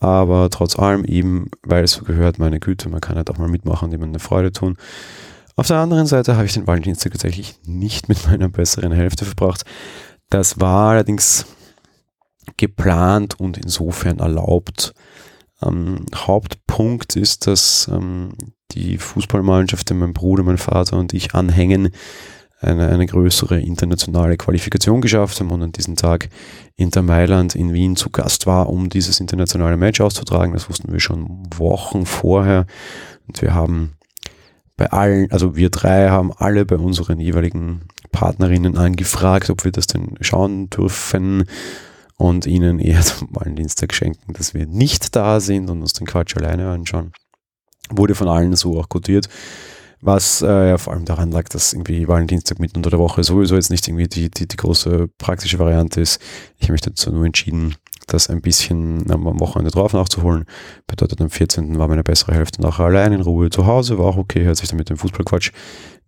Aber 0.00 0.50
trotz 0.50 0.76
allem 0.76 1.04
eben, 1.04 1.52
weil 1.62 1.84
es 1.84 1.92
so 1.92 2.04
gehört, 2.04 2.40
meine 2.40 2.58
Güte, 2.58 2.88
man 2.88 3.00
kann 3.00 3.14
halt 3.14 3.30
auch 3.30 3.38
mal 3.38 3.48
mitmachen, 3.48 3.92
dem 3.92 4.02
eine 4.02 4.18
Freude 4.18 4.50
tun. 4.50 4.76
Auf 5.54 5.68
der 5.68 5.76
anderen 5.78 6.06
Seite 6.06 6.34
habe 6.34 6.46
ich 6.46 6.52
den 6.52 6.66
Valentinstag 6.66 7.12
tatsächlich 7.12 7.54
nicht 7.64 8.08
mit 8.08 8.26
meiner 8.26 8.48
besseren 8.48 8.90
Hälfte 8.90 9.24
verbracht. 9.24 9.64
Das 10.30 10.60
war 10.60 10.90
allerdings 10.90 11.46
geplant 12.56 13.38
und 13.38 13.58
insofern 13.58 14.18
erlaubt. 14.18 14.94
Ähm, 15.62 16.06
Hauptpunkt 16.12 17.14
ist, 17.14 17.46
dass 17.46 17.88
ähm, 17.92 18.32
die 18.72 18.98
Fußballmannschaft, 18.98 19.88
die 19.88 19.94
mein 19.94 20.12
Bruder, 20.12 20.42
mein 20.42 20.58
Vater 20.58 20.98
und 20.98 21.14
ich 21.14 21.34
anhängen, 21.36 21.90
eine, 22.60 22.88
eine 22.88 23.06
größere 23.06 23.60
internationale 23.60 24.36
Qualifikation 24.36 25.00
geschafft 25.00 25.40
haben 25.40 25.50
und 25.50 25.62
an 25.62 25.72
diesem 25.72 25.96
Tag 25.96 26.28
Inter 26.76 27.02
Mailand 27.02 27.54
in 27.54 27.72
Wien 27.72 27.96
zu 27.96 28.10
Gast 28.10 28.46
war, 28.46 28.68
um 28.68 28.88
dieses 28.88 29.20
internationale 29.20 29.76
Match 29.76 30.00
auszutragen. 30.00 30.54
Das 30.54 30.68
wussten 30.68 30.90
wir 30.92 31.00
schon 31.00 31.46
Wochen 31.56 32.06
vorher. 32.06 32.66
Und 33.26 33.42
wir 33.42 33.54
haben 33.54 33.92
bei 34.76 34.90
allen, 34.90 35.30
also 35.32 35.56
wir 35.56 35.70
drei 35.70 36.08
haben 36.08 36.32
alle 36.32 36.64
bei 36.64 36.76
unseren 36.76 37.20
jeweiligen 37.20 37.82
Partnerinnen 38.12 38.76
angefragt, 38.76 39.50
ob 39.50 39.64
wir 39.64 39.72
das 39.72 39.86
denn 39.86 40.16
schauen 40.20 40.70
dürfen 40.70 41.44
und 42.16 42.46
ihnen 42.46 42.78
eher 42.78 43.00
zum 43.02 43.28
Valentinstag 43.32 43.92
schenken, 43.92 44.32
dass 44.32 44.54
wir 44.54 44.66
nicht 44.66 45.14
da 45.14 45.40
sind 45.40 45.68
und 45.68 45.82
uns 45.82 45.92
den 45.92 46.06
Quatsch 46.06 46.36
alleine 46.36 46.70
anschauen. 46.70 47.12
Wurde 47.90 48.14
von 48.14 48.28
allen 48.28 48.56
so 48.56 48.80
auch 48.80 48.88
quotiert 48.88 49.28
was 50.00 50.42
äh, 50.42 50.78
vor 50.78 50.92
allem 50.92 51.04
daran 51.04 51.30
lag, 51.30 51.48
dass 51.48 51.72
irgendwie 51.72 52.06
Valentinstag 52.06 52.58
mitten 52.58 52.76
unter 52.76 52.90
der 52.90 52.98
Woche 52.98 53.24
sowieso 53.24 53.54
jetzt 53.54 53.70
nicht 53.70 53.88
irgendwie 53.88 54.08
die, 54.08 54.30
die, 54.30 54.46
die 54.46 54.56
große 54.56 55.08
praktische 55.18 55.58
Variante 55.58 56.00
ist. 56.00 56.20
Ich 56.58 56.64
habe 56.64 56.72
mich 56.72 56.82
dazu 56.82 57.10
nur 57.10 57.24
entschieden, 57.24 57.74
das 58.06 58.30
ein 58.30 58.40
bisschen 58.40 59.10
am 59.10 59.24
Wochenende 59.40 59.70
drauf 59.70 59.92
nachzuholen. 59.92 60.44
Bedeutet, 60.86 61.20
am 61.20 61.30
14. 61.30 61.78
war 61.78 61.88
meine 61.88 62.04
bessere 62.04 62.34
Hälfte 62.34 62.62
nachher 62.62 62.84
allein 62.84 63.12
in 63.12 63.20
Ruhe 63.20 63.50
zu 63.50 63.66
Hause, 63.66 63.98
war 63.98 64.06
auch 64.06 64.16
okay, 64.16 64.46
hat 64.46 64.56
sich 64.56 64.68
dann 64.68 64.78
mit 64.78 64.90
dem 64.90 64.96
Fußballquatsch 64.96 65.50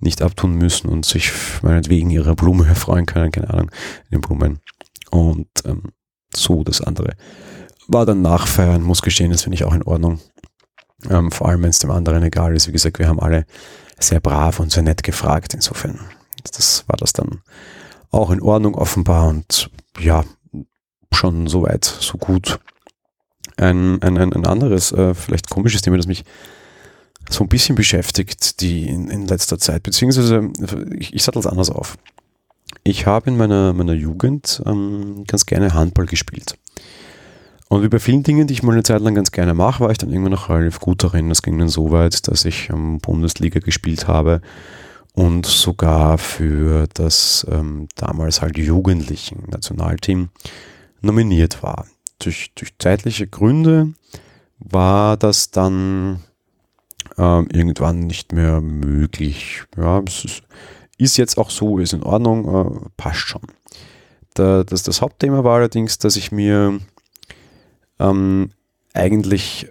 nicht 0.01 0.23
abtun 0.23 0.55
müssen 0.55 0.89
und 0.89 1.05
sich 1.05 1.33
meinetwegen 1.63 2.11
ihrer 2.11 2.37
Blume 2.37 2.67
erfreuen 2.69 3.07
können, 3.07 3.33
keine 3.33 3.51
Ahnung, 3.51 3.71
den 4.13 4.21
Blumen. 4.21 4.61
Und 5.11 5.49
ähm, 5.65 5.83
so 6.35 6.63
das 6.63 6.81
andere. 6.81 7.15
War 7.89 8.05
dann 8.05 8.23
nachfeiern, 8.23 8.83
muss 8.83 9.03
gestehen, 9.03 9.31
das 9.31 9.43
finde 9.43 9.57
ich 9.57 9.65
auch 9.65 9.75
in 9.75 9.83
Ordnung. 9.83 10.21
Ähm, 11.09 11.31
vor 11.31 11.49
allem, 11.49 11.63
wenn 11.63 11.71
es 11.71 11.79
dem 11.79 11.91
anderen 11.91 12.23
egal 12.23 12.55
ist. 12.57 12.67
Wie 12.69 12.73
gesagt, 12.73 12.99
wir 12.99 13.09
haben 13.09 13.21
alle 13.21 13.47
sehr 14.01 14.21
brav 14.21 14.61
und 14.61 14.73
sehr 14.73 14.83
nett 14.83 15.03
gefragt. 15.03 15.55
Insofern, 15.55 16.01
das 16.53 16.85
war 16.89 16.97
das 16.97 17.13
dann 17.13 17.43
auch 18.11 18.31
in 18.31 18.43
Ordnung 18.43 18.75
offenbar 18.75 19.29
und 19.29 19.71
ja, 19.99 20.25
schon 21.13 21.47
so 21.47 21.63
weit, 21.63 21.85
so 21.85 22.19
gut. 22.19 22.61
Ein, 23.57 24.01
ein, 24.03 24.17
ein 24.17 24.47
anderes, 24.47 24.93
äh, 24.93 25.15
vielleicht 25.15 25.51
komisches 25.51 25.83
Thema, 25.83 25.97
das 25.97 26.07
mich 26.07 26.25
so 27.29 27.45
ein 27.45 27.49
bisschen 27.49 27.75
beschäftigt, 27.75 28.61
die 28.61 28.89
in, 28.89 29.09
in 29.09 29.27
letzter 29.27 29.59
Zeit, 29.59 29.83
beziehungsweise 29.83 30.51
ich, 30.97 31.13
ich 31.13 31.23
sattel 31.23 31.41
es 31.41 31.47
anders 31.47 31.71
auf. 31.71 31.99
Ich 32.85 33.07
habe 33.07 33.31
in 33.31 33.37
meiner, 33.37 33.73
meiner 33.73 33.95
Jugend 33.95 34.63
ähm, 34.65 35.25
ganz 35.27 35.45
gerne 35.45 35.75
Handball 35.75 36.07
gespielt. 36.07 36.57
Und 37.69 37.83
wie 37.83 37.89
bei 37.89 37.99
vielen 37.99 38.23
Dingen, 38.23 38.47
die 38.47 38.55
ich 38.55 38.63
mal 38.63 38.73
eine 38.73 38.83
Zeit 38.83 39.03
lang 39.03 39.15
ganz 39.15 39.31
gerne 39.31 39.53
mache, 39.53 39.85
war 39.85 39.91
ich 39.91 39.99
dann 39.99 40.11
irgendwann 40.11 40.33
noch 40.33 40.49
relativ 40.49 40.81
gut 40.81 41.05
darin. 41.05 41.29
Das 41.29 41.43
ging 41.43 41.59
dann 41.59 41.69
so 41.69 41.91
weit, 41.91 42.27
dass 42.27 42.45
ich 42.47 42.71
ähm, 42.71 42.99
Bundesliga 42.99 43.61
gespielt 43.61 44.09
habe 44.09 44.41
und 45.13 45.45
sogar 45.45 46.17
für 46.17 46.87
das 46.95 47.47
ähm, 47.51 47.89
damals 47.97 48.41
halt 48.41 48.57
Jugendlichen 48.57 49.45
Nationalteam 49.51 50.31
nominiert 51.03 51.63
war. 51.63 51.87
Durch, 52.21 52.53
durch 52.55 52.73
zeitliche 52.79 53.27
Gründe 53.27 53.93
war 54.59 55.17
das 55.17 55.51
dann 55.51 56.21
ähm, 57.19 57.49
irgendwann 57.53 58.07
nicht 58.07 58.33
mehr 58.33 58.61
möglich. 58.61 59.65
Ja, 59.77 60.01
es 60.07 60.25
ist, 60.25 60.43
ist, 60.97 61.17
jetzt 61.17 61.37
auch 61.37 61.51
so, 61.51 61.79
ist 61.79 61.93
in 61.93 62.03
Ordnung, 62.03 62.49
äh, 62.49 62.89
passt 62.97 63.21
schon. 63.21 63.43
Da, 64.35 64.65
das, 64.65 64.85
das 64.85 65.03
Hauptthema 65.03 65.45
war 65.45 65.57
allerdings, 65.57 65.99
dass 65.99 66.17
ich 66.17 66.33
mir 66.33 66.81
ähm, 67.99 68.51
eigentlich 68.93 69.69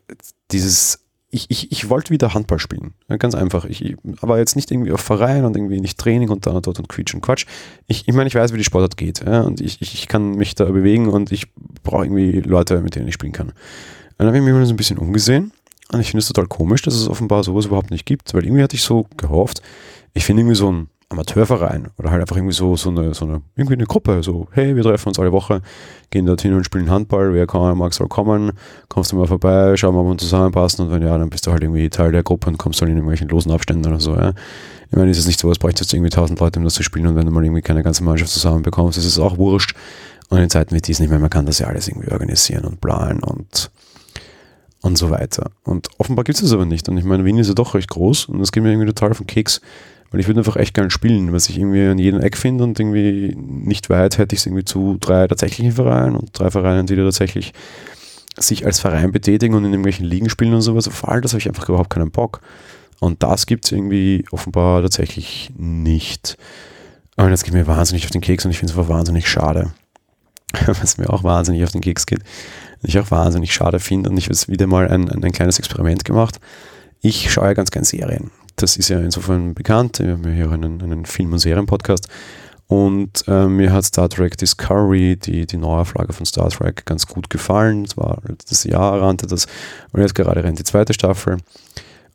dieses 0.52 1.04
ich, 1.30 1.48
ich, 1.50 1.72
ich 1.74 1.90
wollte 1.90 2.12
wieder 2.12 2.34
Handball 2.34 2.58
spielen. 2.58 2.94
ganz 3.20 3.36
einfach. 3.36 3.66
Ich, 3.66 3.96
aber 4.22 4.38
jetzt 4.38 4.56
nicht 4.56 4.72
irgendwie 4.72 4.94
auf 4.94 5.02
Verein 5.02 5.44
und 5.44 5.58
irgendwie 5.58 5.82
nicht 5.82 5.98
Training 5.98 6.30
und 6.30 6.46
da 6.46 6.52
und 6.52 6.66
dort 6.66 6.80
und 6.80 6.88
Quietsch 6.88 7.14
und 7.14 7.22
Quatsch. 7.22 7.46
Ich, 7.86 8.08
ich 8.08 8.14
meine, 8.14 8.28
ich 8.28 8.36
weiß, 8.36 8.54
wie 8.54 8.58
die 8.58 8.64
Sportart 8.64 8.96
geht. 8.96 9.26
Ja, 9.26 9.42
und 9.42 9.60
ich, 9.60 9.82
ich, 9.82 9.94
ich 9.94 10.08
kann 10.08 10.32
mich 10.32 10.56
da 10.56 10.66
bewegen 10.66 11.10
und 11.10 11.34
ich 11.34 11.54
brauche 11.84 12.06
irgendwie 12.06 12.40
Leute, 12.40 12.80
mit 12.80 12.96
denen 12.96 13.10
ich 13.10 13.16
spielen 13.16 13.34
kann. 13.34 13.50
Und 13.50 13.56
dann 14.20 14.28
habe 14.28 14.38
ich 14.38 14.44
mich 14.44 14.54
mal 14.54 14.66
so 14.66 14.74
ein 14.74 14.78
bisschen 14.78 14.98
umgesehen 14.98 15.52
und 15.92 16.00
ich 16.00 16.08
finde 16.08 16.20
es 16.20 16.28
total 16.28 16.48
komisch, 16.48 16.82
dass 16.82 16.96
es 16.96 17.08
offenbar 17.08 17.44
sowas 17.44 17.66
überhaupt 17.66 17.92
nicht 17.92 18.06
gibt, 18.06 18.34
weil 18.34 18.46
irgendwie 18.46 18.64
hatte 18.64 18.76
ich 18.76 18.84
so 18.84 19.08
gehofft, 19.18 19.62
ich 20.14 20.26
finde 20.26 20.42
irgendwie 20.42 20.56
so 20.56 20.72
ein 20.72 20.90
Amateurverein 21.10 21.88
oder 21.98 22.12
halt 22.12 22.22
einfach 22.22 22.36
irgendwie 22.36 22.54
so, 22.54 22.76
so, 22.76 22.90
eine, 22.90 23.14
so 23.14 23.26
eine, 23.26 23.42
irgendwie 23.56 23.76
eine 23.76 23.86
Gruppe, 23.86 24.22
so, 24.24 24.48
hey, 24.52 24.76
wir 24.76 24.84
treffen 24.84 25.08
uns 25.08 25.20
alle 25.20 25.32
Woche, 25.32 25.62
gehen 26.10 26.26
dorthin 26.26 26.54
und 26.54 26.66
spielen 26.66 26.90
Handball, 26.90 27.34
wer 27.34 27.48
kann, 27.48 27.78
mag, 27.78 27.94
soll 27.94 28.10
kommen, 28.10 28.52
kommst 28.90 29.14
du 29.14 29.16
mal 29.16 29.26
vorbei, 29.26 29.78
schauen 29.78 29.96
wir, 29.96 30.02
ob 30.02 30.08
wir 30.08 30.18
zusammenpassen 30.18 30.86
und 30.86 30.92
wenn 30.92 31.02
ja, 31.02 31.18
dann 31.18 31.30
bist 31.30 31.48
du 31.48 31.52
halt 31.52 31.64
irgendwie 31.64 31.90
Teil 31.90 32.12
der 32.12 32.24
Gruppe 32.24 32.50
und 32.50 32.58
kommst 32.58 32.82
halt 32.82 32.90
in 32.90 32.98
irgendwelchen 32.98 33.30
losen 33.30 33.52
Abständen 33.52 33.88
oder 33.88 34.02
so, 34.02 34.16
ja. 34.16 34.34
Ich 34.90 34.98
meine, 34.98 35.12
ist 35.12 35.18
es 35.18 35.28
nicht 35.28 35.40
so, 35.40 35.50
es 35.50 35.60
bräuchte 35.60 35.84
jetzt 35.84 35.94
irgendwie 35.94 36.10
tausend 36.10 36.40
Leute, 36.40 36.60
um 36.60 36.66
das 36.66 36.74
zu 36.74 36.84
spielen 36.84 37.08
und 37.08 37.16
wenn 37.16 37.26
du 37.26 37.32
mal 37.32 37.44
irgendwie 37.44 37.62
keine 37.62 37.84
ganze 37.84 38.04
Mannschaft 38.04 38.32
zusammenbekommst, 38.32 38.98
ist 38.98 39.06
es 39.06 39.20
auch 39.20 39.38
wurscht. 39.38 39.76
Und 40.30 40.40
in 40.40 40.50
Zeiten 40.50 40.76
wie 40.76 40.82
diesen, 40.82 41.04
ich 41.04 41.10
meine, 41.10 41.22
man 41.22 41.30
kann 41.30 41.46
das 41.46 41.60
ja 41.60 41.68
alles 41.68 41.88
irgendwie 41.88 42.12
organisieren 42.12 42.66
und 42.66 42.82
planen 42.82 43.24
und 43.24 43.72
und 44.82 44.98
so 44.98 45.10
weiter. 45.10 45.52
Und 45.64 45.90
offenbar 45.98 46.24
gibt 46.24 46.38
es 46.38 46.44
das 46.44 46.54
aber 46.54 46.66
nicht. 46.66 46.88
Und 46.90 46.98
ich 46.98 47.04
meine, 47.04 47.26
Wien 47.26 47.38
ist 47.38 47.48
ja 47.48 47.54
doch 47.54 47.76
recht 47.76 47.90
groß 47.90 48.26
und 48.26 48.40
das 48.40 48.52
geht 48.52 48.64
mir 48.64 48.72
irgendwie 48.72 48.88
total 48.88 49.12
auf 49.12 49.18
den 49.18 49.28
Keks, 49.28 49.62
weil 50.12 50.20
ich 50.20 50.28
würde 50.28 50.40
einfach 50.40 50.56
echt 50.56 50.74
gern 50.74 50.90
spielen, 50.90 51.34
was 51.34 51.50
ich 51.50 51.58
irgendwie 51.58 51.86
an 51.86 52.00
jedem 52.00 52.22
Eck 52.22 52.38
finde 52.38 52.64
und 52.64 52.80
irgendwie 52.80 53.36
nicht 53.36 53.90
weit 53.90 54.18
hätte 54.18 54.36
ich 54.36 54.42
es 54.42 54.46
irgendwie 54.46 54.66
zu 54.66 54.98
drei 55.00 55.28
tatsächlichen 55.28 55.74
Vereinen 55.74 56.16
und 56.16 56.38
drei 56.38 56.50
Vereinen, 56.50 56.88
die 56.88 56.96
da 56.96 57.04
tatsächlich 57.04 57.54
sich 58.38 58.66
als 58.66 58.80
Verein 58.80 59.12
betätigen 59.12 59.56
und 59.56 59.66
in 59.66 59.72
irgendwelchen 59.72 60.06
Ligen 60.06 60.30
spielen 60.30 60.54
und 60.54 60.62
sowas. 60.62 60.88
Auf 60.88 61.08
all 61.08 61.22
das 61.22 61.34
habe 61.34 61.40
ich 61.40 61.48
einfach 61.48 61.68
überhaupt 61.68 61.90
keinen 61.90 62.12
Bock. 62.12 62.42
Und 63.00 63.22
das 63.24 63.46
gibt 63.46 63.66
es 63.66 63.72
irgendwie 63.72 64.26
offenbar 64.32 64.82
tatsächlich 64.82 65.52
nicht. 65.58 66.38
Und 67.16 67.32
das 67.32 67.44
geht 67.44 67.54
mir 67.54 67.68
wahnsinnig 67.68 68.06
auf 68.06 68.12
den 68.12 68.22
Keks 68.22 68.46
und 68.46 68.52
ich 68.52 68.60
finde 68.60 68.74
es 68.74 68.78
einfach 68.78 68.94
wahnsinnig 68.94 69.28
schade. 69.28 69.72
Was 70.66 70.98
mir 70.98 71.10
auch 71.10 71.24
wahnsinnig 71.24 71.64
auf 71.64 71.72
den 71.72 71.82
Keks 71.82 72.06
geht. 72.06 72.22
Ich 72.84 72.98
auch 73.00 73.12
wahnsinnig 73.12 73.54
schade 73.54 73.80
finde 73.80 74.10
und 74.10 74.18
ich 74.18 74.30
habe 74.30 74.38
wieder 74.48 74.68
mal 74.68 74.88
ein, 74.88 75.10
ein, 75.10 75.24
ein 75.24 75.32
kleines 75.32 75.60
Experiment 75.60 76.06
gemacht. 76.06 76.40
Ich 77.02 77.32
schaue 77.32 77.46
ja 77.46 77.54
ganz 77.54 77.72
gern 77.72 77.84
Serien 77.84 78.32
das 78.58 78.76
ist 78.76 78.90
ja 78.90 79.00
insofern 79.00 79.54
bekannt. 79.54 80.00
Wir 80.00 80.14
haben 80.14 80.24
ja 80.26 80.32
hier 80.32 80.52
einen, 80.52 80.82
einen 80.82 81.06
Film- 81.06 81.32
und 81.32 81.40
Serien-Podcast. 81.40 82.08
Und 82.68 83.24
äh, 83.28 83.48
mir 83.48 83.72
hat 83.72 83.86
Star 83.86 84.10
Trek 84.10 84.38
Discovery, 84.38 85.16
die, 85.16 85.46
die 85.46 85.58
Neuauflage 85.58 86.12
von 86.12 86.26
Star 86.26 86.50
Trek, 86.50 86.86
ganz 86.86 87.08
gut 87.08 87.30
gefallen. 87.30 87.86
Es 87.86 87.96
war 87.96 88.22
das 88.50 88.66
Jahr 88.66 89.02
rannte 89.02 89.26
das 89.26 89.46
und 89.94 90.02
jetzt 90.02 90.16
gerade 90.16 90.44
rennt 90.44 90.60
die 90.60 90.66
zweite 90.66 90.94
Staffel. 90.94 91.38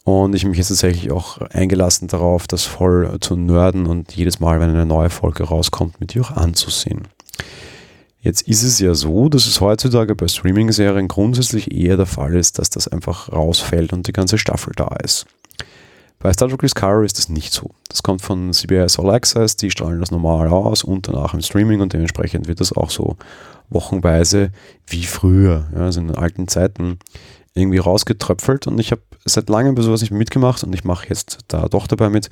Und 0.04 0.34
ich 0.34 0.44
mich 0.44 0.58
jetzt 0.58 0.68
tatsächlich 0.68 1.10
auch 1.12 1.38
eingelassen 1.38 2.08
darauf, 2.08 2.48
das 2.48 2.64
voll 2.64 3.18
zu 3.20 3.36
nörden 3.36 3.86
und 3.86 4.14
jedes 4.14 4.40
Mal, 4.40 4.60
wenn 4.60 4.70
eine 4.70 4.84
neue 4.84 5.10
Folge 5.10 5.44
rauskommt, 5.44 6.00
mit 6.00 6.14
ihr 6.14 6.22
auch 6.22 6.32
anzusehen. 6.32 7.02
Jetzt 8.20 8.42
ist 8.42 8.62
es 8.62 8.78
ja 8.78 8.94
so, 8.94 9.28
dass 9.28 9.46
es 9.46 9.60
heutzutage 9.60 10.14
bei 10.14 10.28
Streaming-Serien 10.28 11.08
grundsätzlich 11.08 11.72
eher 11.72 11.96
der 11.96 12.06
Fall 12.06 12.36
ist, 12.36 12.58
dass 12.58 12.68
das 12.68 12.88
einfach 12.88 13.32
rausfällt 13.32 13.92
und 13.92 14.06
die 14.06 14.12
ganze 14.12 14.38
Staffel 14.38 14.72
da 14.76 14.96
ist. 15.02 15.26
Bei 16.22 16.32
Star 16.32 16.48
Trek 16.48 16.60
Discovery 16.60 17.04
ist 17.04 17.18
das 17.18 17.28
nicht 17.28 17.52
so. 17.52 17.70
Das 17.88 18.04
kommt 18.04 18.22
von 18.22 18.52
CBS 18.52 18.96
All 18.98 19.10
Access, 19.10 19.56
die 19.56 19.72
strahlen 19.72 19.98
das 19.98 20.12
normal 20.12 20.48
aus 20.48 20.84
und 20.84 21.08
danach 21.08 21.34
im 21.34 21.42
Streaming 21.42 21.80
und 21.80 21.92
dementsprechend 21.92 22.46
wird 22.46 22.60
das 22.60 22.72
auch 22.72 22.90
so 22.90 23.16
wochenweise 23.70 24.52
wie 24.86 25.02
früher, 25.02 25.66
ja, 25.74 25.80
also 25.80 26.00
in 26.00 26.08
den 26.08 26.16
alten 26.16 26.46
Zeiten 26.46 27.00
irgendwie 27.54 27.78
rausgetröpfelt 27.78 28.68
und 28.68 28.78
ich 28.78 28.92
habe 28.92 29.02
seit 29.24 29.48
langem 29.48 29.74
bei 29.74 29.82
sowas 29.82 30.00
nicht 30.00 30.12
mitgemacht 30.12 30.62
und 30.62 30.72
ich 30.72 30.84
mache 30.84 31.08
jetzt 31.08 31.38
da 31.48 31.68
doch 31.68 31.88
dabei 31.88 32.08
mit. 32.08 32.30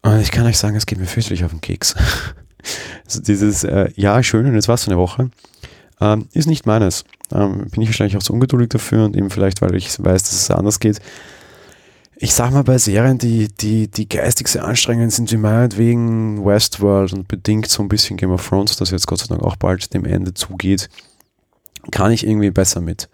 Und 0.00 0.18
ich 0.20 0.30
kann 0.30 0.46
euch 0.46 0.58
sagen, 0.58 0.74
es 0.74 0.86
geht 0.86 0.98
mir 0.98 1.06
fürchterlich 1.06 1.44
auf 1.44 1.50
den 1.50 1.60
Keks. 1.60 1.94
also 3.04 3.20
dieses, 3.20 3.62
äh, 3.62 3.90
ja, 3.94 4.22
schön 4.22 4.46
und 4.46 4.54
jetzt 4.54 4.68
war 4.68 4.76
es 4.76 4.88
eine 4.88 4.96
Woche, 4.96 5.30
ähm, 6.00 6.28
ist 6.32 6.48
nicht 6.48 6.64
meines. 6.64 7.04
Ähm, 7.30 7.66
bin 7.70 7.82
ich 7.82 7.90
wahrscheinlich 7.90 8.16
auch 8.16 8.22
zu 8.22 8.32
ungeduldig 8.32 8.70
dafür 8.70 9.04
und 9.04 9.16
eben 9.16 9.28
vielleicht, 9.28 9.60
weil 9.60 9.74
ich 9.74 10.02
weiß, 10.02 10.22
dass 10.22 10.32
es 10.32 10.50
anders 10.50 10.80
geht 10.80 10.98
ich 12.22 12.34
sag 12.34 12.52
mal, 12.52 12.62
bei 12.62 12.78
Serien, 12.78 13.18
die, 13.18 13.48
die, 13.48 13.88
die 13.88 14.08
geistig 14.08 14.46
sehr 14.46 14.64
anstrengend 14.64 15.12
sind, 15.12 15.32
wie 15.32 15.36
meinetwegen 15.36 16.44
Westworld 16.44 17.12
und 17.12 17.26
bedingt 17.26 17.68
so 17.68 17.82
ein 17.82 17.88
bisschen 17.88 18.16
Game 18.16 18.30
of 18.30 18.48
Thrones, 18.48 18.76
das 18.76 18.92
jetzt 18.92 19.08
Gott 19.08 19.18
sei 19.18 19.26
Dank 19.26 19.42
auch 19.42 19.56
bald 19.56 19.92
dem 19.92 20.04
Ende 20.04 20.32
zugeht, 20.32 20.88
kann 21.90 22.12
ich 22.12 22.24
irgendwie 22.24 22.52
besser 22.52 22.80
mit. 22.80 23.08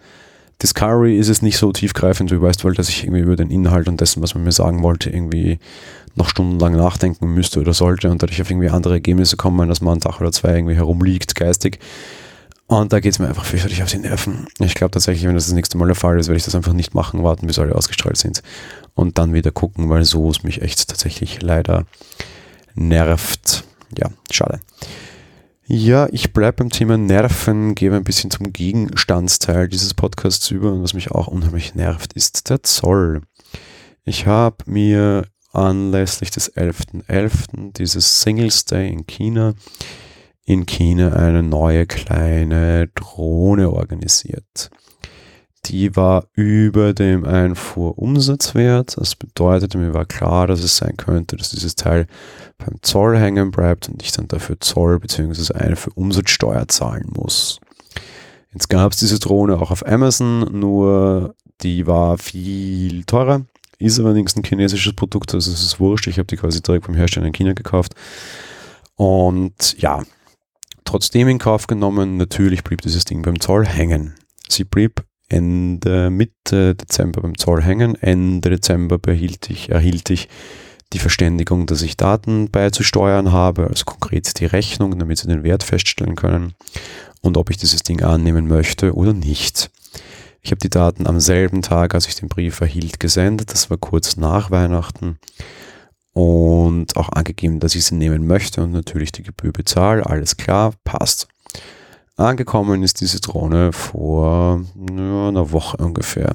Discovery 0.61 1.17
ist 1.17 1.31
es 1.31 1.41
nicht 1.41 1.57
so 1.57 1.73
tiefgreifend 1.73 2.31
wie 2.31 2.43
Westworld, 2.43 2.79
dass 2.79 2.91
ich 2.91 3.05
irgendwie 3.05 3.23
über 3.23 3.37
den 3.37 3.50
Inhalt 3.50 3.88
und 3.88 3.99
dessen, 3.99 4.23
was 4.23 4.35
man 4.35 4.45
mir 4.45 4.53
sagen 4.53 4.83
wollte, 4.83 5.09
irgendwie 5.09 5.59
noch 6.15 6.29
stundenlang 6.29 6.77
nachdenken 6.77 7.33
müsste 7.33 7.61
oder 7.61 7.73
sollte 7.73 8.11
und 8.11 8.23
dadurch 8.23 8.43
auf 8.43 8.50
irgendwie 8.50 8.69
andere 8.69 8.95
Ergebnisse 8.95 9.38
kommen, 9.38 9.71
dass 9.71 9.81
man 9.81 9.93
einen 9.93 10.00
Tag 10.03 10.21
oder 10.21 10.33
zwei 10.33 10.55
irgendwie 10.55 10.77
herumliegt, 10.77 11.35
geistig. 11.35 11.79
Und 12.67 12.93
da 12.93 13.00
geht 13.00 13.12
es 13.12 13.19
mir 13.19 13.29
einfach 13.29 13.47
fürchterlich 13.47 13.83
auf 13.83 13.88
die 13.88 13.97
Nerven. 13.97 14.47
Ich 14.59 14.75
glaube 14.75 14.91
tatsächlich, 14.91 15.27
wenn 15.27 15.35
das 15.35 15.47
das 15.47 15.55
nächste 15.55 15.79
Mal 15.79 15.87
der 15.87 15.95
Fall 15.95 16.19
ist, 16.19 16.29
werde 16.29 16.37
ich 16.37 16.45
das 16.45 16.55
einfach 16.55 16.75
nicht 16.75 16.95
machen, 16.95 17.23
warten, 17.23 17.47
bis 17.47 17.59
alle 17.59 17.75
ausgestrahlt 17.75 18.19
sind 18.19 18.43
und 18.99 19.17
dann 19.17 19.33
wieder 19.33 19.52
gucken, 19.52 19.88
weil 19.88 20.05
so 20.05 20.28
es 20.28 20.43
mich 20.43 20.61
echt 20.61 20.88
tatsächlich 20.88 21.40
leider 21.40 21.87
nervt. 22.75 23.64
Ja, 23.97 24.11
schade. 24.31 24.61
Ja, 25.67 26.09
ich 26.11 26.33
bleibe 26.33 26.57
beim 26.59 26.71
Thema 26.71 26.99
Nerven, 26.99 27.75
gebe 27.75 27.95
ein 27.95 28.05
bisschen 28.05 28.31
zum 28.31 28.52
Gegenstandsteil 28.52 29.69
dieses 29.69 29.95
Podcasts 29.95 30.50
über 30.50 30.73
und 30.73 30.83
was 30.83 30.95
mich 30.95 31.12
auch 31.12 31.28
unheimlich 31.28 31.75
nervt, 31.75 32.12
ist 32.14 32.50
der 32.50 32.62
Zoll. 32.62 33.23
Ich 34.05 34.26
habe 34.26 34.57
mir 34.67 35.26
anlässlich 35.52 36.31
des 36.31 36.55
11.11. 36.57 37.05
.11. 37.07 37.73
dieses 37.75 38.23
Singles 38.23 38.64
Day 38.64 38.90
in 38.90 39.07
China 39.07 39.55
in 40.49 40.64
China 40.64 41.12
eine 41.12 41.43
neue 41.43 41.87
kleine 41.87 42.88
Drohne 42.95 43.71
organisiert. 43.71 44.71
Die 45.67 45.97
war 45.97 46.27
über 46.35 46.95
dem 46.95 47.25
Einfuhrumsatzwert. 47.25 48.97
Das 48.97 49.17
bedeutet, 49.17 49.75
mir 49.75 49.93
war 49.93 50.07
klar, 50.07 50.47
dass 50.47 50.62
es 50.62 50.77
sein 50.77 50.97
könnte, 50.97 51.37
dass 51.37 51.50
dieses 51.50 51.75
Teil 51.75 52.07
beim 52.59 52.77
Zoll 52.83 53.19
hängen 53.19 53.50
bleibt 53.50 53.88
und 53.88 54.03
ich 54.03 54.12
dann 54.12 54.29
dafür 54.29 54.61
Zoll 54.61 54.99
bzw. 54.99 55.55
eine 55.55 55.77
für 55.77 55.91
Umsatzsteuer 55.91 56.69
zahlen 56.69 57.11
muss. 57.15 57.61
Jetzt 58.53 58.69
gab 58.69 58.93
es 58.93 58.99
diese 58.99 59.19
Drohne 59.19 59.61
auch 59.61 59.71
auf 59.71 59.87
Amazon, 59.87 60.59
nur 60.59 61.35
die 61.61 61.87
war 61.87 62.19
viel 62.19 63.05
teurer. 63.05 63.43
Ist 63.79 64.00
allerdings 64.00 64.37
ein 64.37 64.43
chinesisches 64.43 64.95
Produkt, 64.95 65.35
also 65.35 65.53
es 65.53 65.62
ist 65.62 65.79
wurscht. 65.79 66.07
Ich 66.09 66.19
habe 66.19 66.27
die 66.27 66.37
quasi 66.37 66.62
direkt 66.62 66.87
vom 66.87 66.95
Hersteller 66.95 67.27
in 67.27 67.33
China 67.33 67.53
gekauft. 67.53 67.95
Und 68.97 69.77
ja, 69.79 70.03
trotzdem 70.85 71.29
in 71.29 71.38
Kauf 71.38 71.69
genommen, 71.69 72.17
natürlich 72.17 72.65
blieb 72.65 72.81
dieses 72.81 73.05
Ding 73.05 73.23
beim 73.23 73.38
Zoll 73.38 73.67
hängen. 73.67 74.15
Sie 74.49 74.65
blieb 74.65 75.05
Ende, 75.28 76.11
Mitte 76.11 76.75
Dezember 76.75 77.23
beim 77.23 77.37
Zoll 77.37 77.62
hängen. 77.62 77.94
Ende 77.97 78.50
Dezember 78.50 78.99
behielt 78.99 79.50
ich, 79.50 79.70
erhielt 79.70 80.11
ich 80.11 80.28
die 80.92 80.99
Verständigung, 80.99 81.66
dass 81.66 81.82
ich 81.82 81.97
Daten 81.97 82.50
beizusteuern 82.50 83.32
habe, 83.32 83.66
also 83.68 83.85
konkret 83.85 84.40
die 84.40 84.47
Rechnung, 84.47 84.99
damit 84.99 85.18
sie 85.18 85.28
den 85.28 85.44
Wert 85.44 85.62
feststellen 85.62 86.16
können 86.16 86.54
und 87.20 87.37
ob 87.37 87.50
ich 87.50 87.58
dieses 87.58 87.82
Ding 87.82 88.02
annehmen 88.02 88.49
möchte 88.49 88.94
oder 88.94 89.12
nicht. 89.12 89.70
Ich 90.40 90.50
habe 90.50 90.61
die 90.61 90.70
Daten 90.70 91.06
am 91.06 91.20
selben 91.20 91.62
Tag, 91.62 91.94
als 91.94 92.06
ich 92.06 92.14
den 92.14 92.28
Brief 92.28 92.61
erhielt, 92.61 93.00
gesendet. 93.00 93.52
Das 93.52 93.68
war 93.68 93.76
kurz 93.76 94.16
nach 94.16 94.50
Weihnachten 94.50 95.18
und 96.12 96.97
auch 96.97 97.11
angegeben, 97.11 97.61
dass 97.61 97.75
ich 97.75 97.85
sie 97.85 97.97
nehmen 97.97 98.26
möchte 98.26 98.62
und 98.62 98.73
natürlich 98.73 99.12
die 99.12 99.25
Gebühr 99.25 99.52
bezahle. 99.52 100.06
Alles 100.06 100.37
klar, 100.37 100.73
passt. 100.85 101.28
Angekommen 102.18 102.82
ist 102.82 103.00
diese 103.00 103.20
Drohne 103.20 103.72
vor 103.72 104.60
ja, 104.90 105.28
einer 105.28 105.52
Woche 105.52 105.76
ungefähr. 105.76 106.34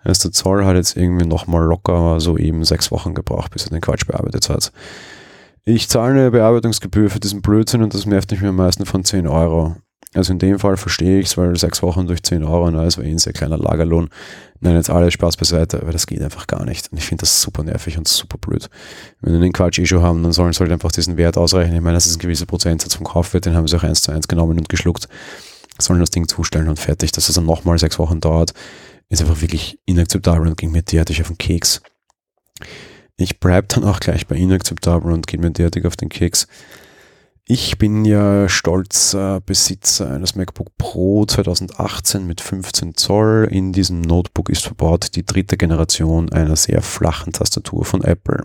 Also 0.00 0.28
der 0.28 0.32
Zoll 0.32 0.64
hat 0.64 0.74
jetzt 0.74 0.96
irgendwie 0.96 1.26
nochmal 1.26 1.64
locker 1.64 2.18
so 2.18 2.36
eben 2.36 2.64
sechs 2.64 2.90
Wochen 2.90 3.14
gebraucht, 3.14 3.52
bis 3.52 3.64
er 3.64 3.70
den 3.70 3.80
Quatsch 3.80 4.04
bearbeitet 4.04 4.48
hat. 4.48 4.72
Ich 5.64 5.88
zahle 5.88 6.14
eine 6.14 6.30
Bearbeitungsgebühr 6.32 7.08
für 7.08 7.20
diesen 7.20 7.40
Blödsinn 7.40 7.84
und 7.84 7.94
das 7.94 8.04
nervt 8.04 8.32
mich 8.32 8.40
mir 8.40 8.48
am 8.48 8.56
meisten 8.56 8.84
von 8.84 9.04
10 9.04 9.28
Euro. 9.28 9.76
Also 10.14 10.32
in 10.32 10.38
dem 10.38 10.58
Fall 10.58 10.76
verstehe 10.76 11.20
ich 11.20 11.26
es, 11.26 11.38
weil 11.38 11.56
sechs 11.56 11.82
Wochen 11.82 12.06
durch 12.06 12.22
10 12.22 12.44
Euro, 12.44 12.70
na, 12.70 12.84
das 12.84 12.98
war 12.98 13.04
eh 13.04 13.10
ein 13.10 13.18
sehr 13.18 13.32
kleiner 13.32 13.56
Lagerlohn. 13.56 14.10
Nein, 14.60 14.76
jetzt 14.76 14.90
alles 14.90 15.14
Spaß 15.14 15.38
beiseite, 15.38 15.80
aber 15.80 15.90
das 15.90 16.06
geht 16.06 16.20
einfach 16.22 16.46
gar 16.46 16.64
nicht. 16.66 16.92
Und 16.92 16.98
ich 16.98 17.04
finde 17.04 17.22
das 17.22 17.40
super 17.40 17.64
nervig 17.64 17.96
und 17.96 18.06
super 18.06 18.36
blöd. 18.38 18.68
Wenn 19.20 19.32
wir 19.32 19.40
den 19.40 19.52
Quatsch 19.52 19.78
eh 19.78 19.86
schon 19.86 20.02
haben, 20.02 20.22
dann 20.22 20.32
sollen 20.32 20.52
sie 20.52 20.60
halt 20.60 20.70
einfach 20.70 20.92
diesen 20.92 21.16
Wert 21.16 21.38
ausrechnen. 21.38 21.76
Ich 21.76 21.82
meine, 21.82 21.94
das 21.94 22.06
ist 22.06 22.16
ein 22.16 22.20
gewisser 22.20 22.44
Prozentsatz 22.44 22.94
vom 22.94 23.06
Kaufwert, 23.06 23.46
den 23.46 23.54
haben 23.54 23.66
sie 23.66 23.76
auch 23.76 23.84
eins 23.84 24.02
zu 24.02 24.12
eins 24.12 24.28
genommen 24.28 24.58
und 24.58 24.68
geschluckt. 24.68 25.08
Sollen 25.78 26.00
das 26.00 26.10
Ding 26.10 26.28
zustellen 26.28 26.68
und 26.68 26.78
fertig. 26.78 27.12
Dass 27.12 27.30
es 27.30 27.34
dann 27.34 27.46
nochmal 27.46 27.78
sechs 27.78 27.98
Wochen 27.98 28.20
dauert, 28.20 28.52
ist 29.08 29.22
einfach 29.22 29.40
wirklich 29.40 29.78
inakzeptabel 29.86 30.46
und 30.46 30.58
ging 30.58 30.72
mir 30.72 30.82
derartig 30.82 31.22
auf 31.22 31.28
den 31.28 31.38
Keks. 31.38 31.80
Ich 33.16 33.40
bleibe 33.40 33.68
dann 33.68 33.84
auch 33.84 34.00
gleich 34.00 34.26
bei 34.26 34.36
inakzeptabel 34.36 35.10
und 35.10 35.26
gehe 35.26 35.40
mir 35.40 35.50
derartig 35.50 35.86
auf 35.86 35.96
den 35.96 36.10
Keks. 36.10 36.46
Ich 37.44 37.76
bin 37.76 38.04
ja 38.04 38.48
stolzer 38.48 39.40
Besitzer 39.40 40.08
eines 40.10 40.36
MacBook 40.36 40.68
Pro 40.78 41.26
2018 41.26 42.24
mit 42.24 42.40
15 42.40 42.94
Zoll. 42.94 43.48
In 43.50 43.72
diesem 43.72 44.00
Notebook 44.00 44.48
ist 44.48 44.64
verbaut 44.64 45.16
die 45.16 45.26
dritte 45.26 45.56
Generation 45.56 46.32
einer 46.32 46.54
sehr 46.54 46.82
flachen 46.82 47.32
Tastatur 47.32 47.84
von 47.84 48.04
Apple. 48.04 48.44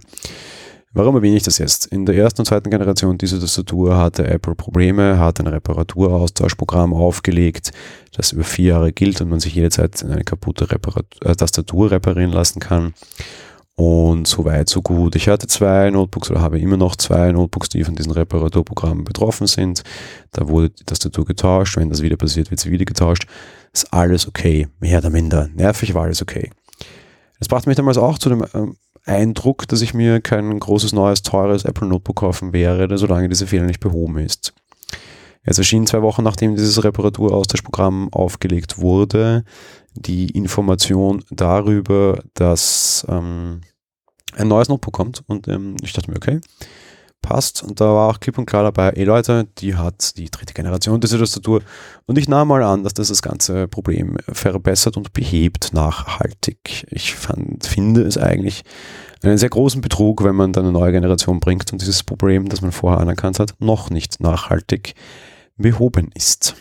Warum 0.93 1.15
erwähne 1.15 1.37
ich 1.37 1.43
das 1.43 1.59
jetzt? 1.59 1.85
In 1.85 2.07
der 2.07 2.15
ersten 2.15 2.41
und 2.41 2.47
zweiten 2.47 2.71
Generation 2.71 3.19
dieser 3.19 3.39
Tastatur 3.39 3.95
hatte 3.97 4.25
Apple 4.25 4.55
Probleme, 4.55 5.19
hat 5.19 5.39
ein 5.39 5.45
Reparaturaustauschprogramm 5.45 6.91
aufgelegt, 6.91 7.71
das 8.15 8.31
über 8.31 8.43
vier 8.43 8.69
Jahre 8.69 8.91
gilt 8.91 9.21
und 9.21 9.29
man 9.29 9.39
sich 9.39 9.53
jederzeit 9.53 10.03
eine 10.03 10.23
kaputte 10.23 10.71
Reparatur, 10.71 11.29
äh, 11.29 11.35
Tastatur 11.35 11.91
reparieren 11.91 12.31
lassen 12.31 12.59
kann. 12.59 12.95
Und 13.79 14.27
so 14.27 14.43
weit, 14.43 14.69
so 14.69 14.81
gut. 14.81 15.15
Ich 15.15 15.27
hatte 15.27 15.45
zwei 15.45 15.91
Notebooks 15.91 16.31
oder 16.31 16.41
habe 16.41 16.59
immer 16.59 16.77
noch 16.77 16.95
zwei 16.95 17.31
Notebooks, 17.31 17.69
die 17.69 17.83
von 17.83 17.95
diesen 17.95 18.11
Reparaturprogrammen 18.11 19.03
betroffen 19.03 19.45
sind. 19.45 19.83
Da 20.31 20.47
wurde 20.47 20.71
die 20.71 20.83
Tastatur 20.83 21.25
getauscht. 21.25 21.77
Wenn 21.77 21.91
das 21.91 22.01
wieder 22.01 22.17
passiert, 22.17 22.49
wird 22.49 22.59
sie 22.59 22.71
wieder 22.71 22.85
getauscht. 22.85 23.27
Ist 23.71 23.93
alles 23.93 24.27
okay. 24.27 24.67
Mehr 24.79 24.97
oder 24.97 25.11
minder. 25.11 25.47
Nervig 25.53 25.93
war 25.93 26.05
alles 26.05 26.23
okay. 26.23 26.49
Das 27.37 27.49
brachte 27.49 27.69
mich 27.69 27.75
damals 27.75 27.99
auch 27.99 28.17
zu 28.17 28.29
dem 28.29 28.43
ähm, 28.55 28.77
Eindruck, 29.05 29.67
dass 29.67 29.81
ich 29.81 29.93
mir 29.93 30.21
kein 30.21 30.59
großes, 30.59 30.93
neues, 30.93 31.21
teures 31.21 31.63
Apple 31.63 31.87
Notebook 31.87 32.15
kaufen 32.15 32.53
werde, 32.53 32.97
solange 32.97 33.29
diese 33.29 33.45
Fehler 33.45 33.65
nicht 33.65 33.79
behoben 33.79 34.17
ist. 34.17 34.55
Es 35.49 35.57
erschien 35.57 35.87
zwei 35.87 36.01
Wochen 36.01 36.23
nachdem 36.23 36.55
dieses 36.55 36.83
Reparaturaustauschprogramm 36.83 38.11
aufgelegt 38.11 38.79
wurde, 38.79 39.45
die 40.01 40.29
Information 40.29 41.23
darüber, 41.29 42.19
dass 42.33 43.05
ähm, 43.09 43.61
ein 44.35 44.47
neues 44.47 44.69
Notebook 44.69 44.93
kommt. 44.93 45.23
Und 45.27 45.47
ähm, 45.47 45.75
ich 45.81 45.93
dachte 45.93 46.11
mir, 46.11 46.17
okay, 46.17 46.39
passt. 47.21 47.63
Und 47.63 47.81
da 47.81 47.85
war 47.85 48.09
auch 48.09 48.19
klipp 48.19 48.37
und 48.37 48.45
klar 48.45 48.63
dabei, 48.63 48.89
ey 48.91 49.03
Leute, 49.03 49.47
die 49.57 49.75
hat 49.75 50.17
die 50.17 50.29
dritte 50.29 50.53
Generation 50.53 51.01
dieser 51.01 51.19
Tastatur. 51.19 51.61
Und 52.05 52.17
ich 52.17 52.29
nahm 52.29 52.47
mal 52.47 52.63
an, 52.63 52.83
dass 52.83 52.93
das 52.93 53.09
das 53.09 53.21
ganze 53.21 53.67
Problem 53.67 54.17
verbessert 54.31 54.97
und 54.97 55.13
behebt 55.13 55.73
nachhaltig. 55.73 56.85
Ich 56.89 57.15
fand, 57.15 57.65
finde 57.65 58.01
es 58.03 58.17
eigentlich 58.17 58.63
einen 59.23 59.37
sehr 59.37 59.49
großen 59.49 59.81
Betrug, 59.81 60.23
wenn 60.23 60.35
man 60.35 60.53
dann 60.53 60.63
eine 60.63 60.73
neue 60.73 60.91
Generation 60.91 61.39
bringt 61.39 61.71
und 61.73 61.81
dieses 61.81 62.03
Problem, 62.03 62.49
das 62.49 62.61
man 62.61 62.71
vorher 62.71 62.99
anerkannt 62.99 63.39
hat, 63.39 63.55
noch 63.59 63.89
nicht 63.89 64.19
nachhaltig 64.19 64.93
behoben 65.57 66.11
ist. 66.13 66.55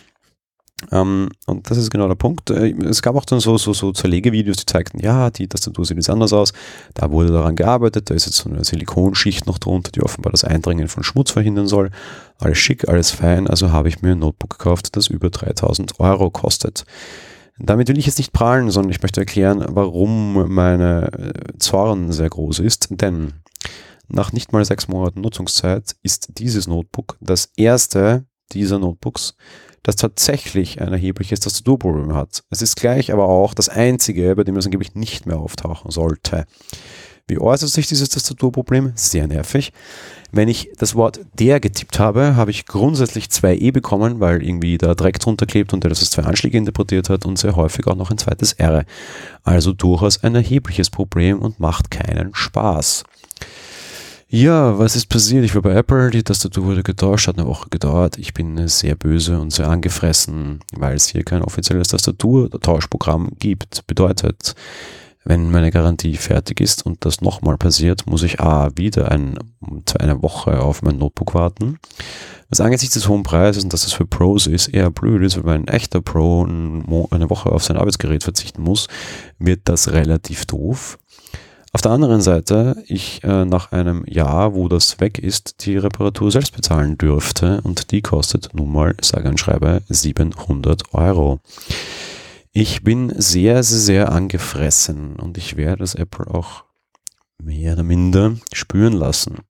Ähm, 0.91 1.29
und 1.47 1.69
das 1.69 1.77
ist 1.77 1.89
genau 1.89 2.07
der 2.07 2.15
Punkt. 2.15 2.49
Äh, 2.51 2.69
es 2.85 3.01
gab 3.01 3.15
auch 3.15 3.25
dann 3.25 3.39
so, 3.39 3.57
so, 3.57 3.73
so 3.73 3.91
Zerlegevideos, 3.91 4.57
die 4.57 4.65
zeigten, 4.65 4.99
ja, 4.99 5.31
die 5.31 5.47
Tastatur 5.47 5.85
sieht 5.85 5.97
jetzt 5.97 6.09
anders 6.09 6.33
aus. 6.33 6.53
Da 6.93 7.09
wurde 7.11 7.31
daran 7.31 7.55
gearbeitet, 7.55 8.09
da 8.09 8.13
ist 8.13 8.25
jetzt 8.27 8.37
so 8.37 8.49
eine 8.49 8.63
Silikonschicht 8.63 9.47
noch 9.47 9.57
drunter, 9.57 9.91
die 9.91 10.03
offenbar 10.03 10.31
das 10.31 10.43
Eindringen 10.43 10.87
von 10.87 11.03
Schmutz 11.03 11.31
verhindern 11.31 11.67
soll. 11.67 11.89
Alles 12.37 12.59
schick, 12.59 12.87
alles 12.87 13.09
fein. 13.09 13.47
Also 13.47 13.71
habe 13.71 13.89
ich 13.89 14.01
mir 14.01 14.11
ein 14.11 14.19
Notebook 14.19 14.57
gekauft, 14.57 14.95
das 14.95 15.07
über 15.07 15.31
3000 15.31 15.99
Euro 15.99 16.29
kostet. 16.29 16.85
Damit 17.59 17.87
will 17.87 17.97
ich 17.97 18.05
jetzt 18.05 18.19
nicht 18.19 18.33
prahlen, 18.33 18.69
sondern 18.69 18.91
ich 18.91 19.01
möchte 19.01 19.19
erklären, 19.19 19.65
warum 19.69 20.47
meine 20.53 21.11
äh, 21.11 21.57
Zorn 21.57 22.11
sehr 22.11 22.29
groß 22.29 22.59
ist. 22.59 22.89
Denn 22.91 23.33
nach 24.07 24.31
nicht 24.31 24.53
mal 24.53 24.63
sechs 24.63 24.87
Monaten 24.87 25.21
Nutzungszeit 25.21 25.95
ist 26.03 26.37
dieses 26.37 26.67
Notebook 26.67 27.17
das 27.19 27.51
erste 27.57 28.25
dieser 28.53 28.79
Notebooks, 28.79 29.35
das 29.87 29.95
tatsächlich 29.95 30.81
ein 30.81 30.91
erhebliches 30.91 31.39
Tastaturproblem 31.39 32.13
hat. 32.13 32.43
Es 32.49 32.61
ist 32.61 32.75
gleich 32.75 33.13
aber 33.13 33.29
auch 33.29 33.53
das 33.53 33.69
einzige, 33.69 34.35
bei 34.35 34.43
dem 34.43 34.55
das 34.55 34.65
angeblich 34.65 34.95
nicht 34.95 35.25
mehr 35.25 35.37
auftauchen 35.37 35.91
sollte. 35.91 36.43
Wie 37.25 37.39
äußert 37.39 37.69
sich 37.69 37.87
dieses 37.87 38.09
Tastaturproblem? 38.09 38.91
Sehr 38.95 39.27
nervig. 39.27 39.71
Wenn 40.33 40.49
ich 40.49 40.71
das 40.77 40.95
Wort 40.95 41.21
der 41.39 41.61
getippt 41.61 41.99
habe, 41.99 42.35
habe 42.35 42.51
ich 42.51 42.65
grundsätzlich 42.65 43.29
zwei 43.29 43.55
E 43.55 43.71
bekommen, 43.71 44.19
weil 44.19 44.43
irgendwie 44.43 44.77
da 44.77 44.93
Dreck 44.93 45.19
drunter 45.19 45.45
klebt 45.45 45.73
und 45.73 45.85
der 45.85 45.89
das 45.89 46.01
als 46.01 46.09
zwei 46.09 46.23
Anschläge 46.23 46.57
interpretiert 46.57 47.09
hat 47.09 47.25
und 47.25 47.39
sehr 47.39 47.55
häufig 47.55 47.87
auch 47.87 47.95
noch 47.95 48.11
ein 48.11 48.17
zweites 48.17 48.53
R. 48.53 48.83
Also 49.43 49.71
durchaus 49.71 50.21
ein 50.21 50.35
erhebliches 50.35 50.89
Problem 50.89 51.39
und 51.39 51.61
macht 51.61 51.91
keinen 51.91 52.35
Spaß. 52.35 53.03
Ja, 54.29 54.77
was 54.77 54.97
ist 54.97 55.07
passiert? 55.07 55.45
Ich 55.45 55.55
war 55.55 55.61
bei 55.61 55.73
Apple, 55.73 56.09
die 56.09 56.21
Tastatur 56.21 56.65
wurde 56.65 56.83
getauscht, 56.83 57.29
hat 57.29 57.37
eine 57.37 57.47
Woche 57.47 57.69
gedauert. 57.69 58.17
Ich 58.17 58.33
bin 58.33 58.67
sehr 58.67 58.95
böse 58.95 59.39
und 59.39 59.53
sehr 59.53 59.69
angefressen, 59.69 60.59
weil 60.73 60.97
es 60.97 61.07
hier 61.07 61.23
kein 61.23 61.41
offizielles 61.41 61.87
Tastaturtauschprogramm 61.87 63.31
gibt. 63.39 63.87
Bedeutet, 63.87 64.55
wenn 65.23 65.49
meine 65.49 65.71
Garantie 65.71 66.17
fertig 66.17 66.59
ist 66.59 66.85
und 66.85 67.05
das 67.05 67.21
nochmal 67.21 67.57
passiert, 67.57 68.05
muss 68.05 68.23
ich 68.23 68.41
A, 68.41 68.69
wieder 68.75 69.11
ein, 69.11 69.39
eine 69.97 70.21
Woche 70.21 70.59
auf 70.61 70.81
mein 70.81 70.97
Notebook 70.97 71.33
warten. 71.33 71.79
Was 72.49 72.59
angesichts 72.59 72.95
des 72.95 73.07
hohen 73.07 73.23
Preises 73.23 73.63
und 73.63 73.71
dass 73.71 73.83
das 73.83 73.93
für 73.93 74.05
Pros 74.05 74.47
ist, 74.47 74.67
eher 74.67 74.91
blöd 74.91 75.21
ist, 75.21 75.41
weil 75.45 75.55
ein 75.55 75.67
echter 75.69 76.01
Pro 76.01 76.43
eine 76.43 77.29
Woche 77.29 77.49
auf 77.49 77.63
sein 77.63 77.77
Arbeitsgerät 77.77 78.23
verzichten 78.23 78.61
muss, 78.61 78.87
wird 79.39 79.61
das 79.65 79.91
relativ 79.93 80.45
doof. 80.45 80.97
Auf 81.77 81.83
der 81.83 81.91
anderen 81.91 82.21
Seite, 82.21 82.83
ich 82.87 83.23
äh, 83.23 83.45
nach 83.45 83.71
einem 83.71 84.03
Jahr, 84.07 84.55
wo 84.55 84.67
das 84.67 84.99
weg 84.99 85.19
ist, 85.19 85.63
die 85.63 85.77
Reparatur 85.77 86.31
selbst 86.31 86.55
bezahlen 86.55 86.97
dürfte 86.97 87.61
und 87.61 87.91
die 87.91 88.01
kostet 88.01 88.49
nun 88.55 88.71
mal, 88.71 88.95
sage 88.99 89.29
und 89.29 89.39
schreibe, 89.39 89.83
700 89.87 90.95
Euro. 90.95 91.39
Ich 92.51 92.83
bin 92.83 93.13
sehr, 93.15 93.61
sehr, 93.61 93.77
sehr 93.77 94.11
angefressen 94.11 95.17
und 95.17 95.37
ich 95.37 95.55
werde 95.55 95.81
das 95.81 95.93
Apple 95.93 96.25
auch 96.33 96.63
mehr 97.37 97.73
oder 97.73 97.83
minder 97.83 98.33
spüren 98.53 98.93
lassen. 98.93 99.41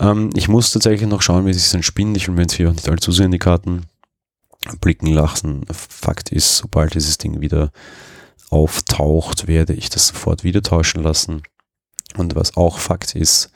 Ähm, 0.00 0.30
ich 0.34 0.48
muss 0.48 0.72
tatsächlich 0.72 1.08
noch 1.08 1.22
schauen, 1.22 1.46
wie 1.46 1.52
sich 1.52 1.62
das 1.62 1.74
entspinnt. 1.74 2.16
Ich 2.16 2.26
will 2.26 2.34
mir 2.34 2.40
jetzt 2.40 2.54
hier 2.54 2.70
auch 2.70 2.74
nicht 2.74 2.88
allzu 2.88 3.12
sehr 3.12 3.26
in 3.26 3.30
die 3.30 3.38
Karten 3.38 3.86
blicken 4.80 5.12
lassen. 5.12 5.64
Fakt 5.70 6.32
ist, 6.32 6.56
sobald 6.56 6.94
dieses 6.94 7.18
Ding 7.18 7.40
wieder 7.40 7.70
auftaucht, 8.50 9.46
werde 9.46 9.74
ich 9.74 9.90
das 9.90 10.08
sofort 10.08 10.44
wieder 10.44 10.62
tauschen 10.62 11.02
lassen. 11.02 11.42
Und 12.16 12.34
was 12.34 12.56
auch 12.56 12.78
Fakt 12.78 13.14
ist, 13.14 13.50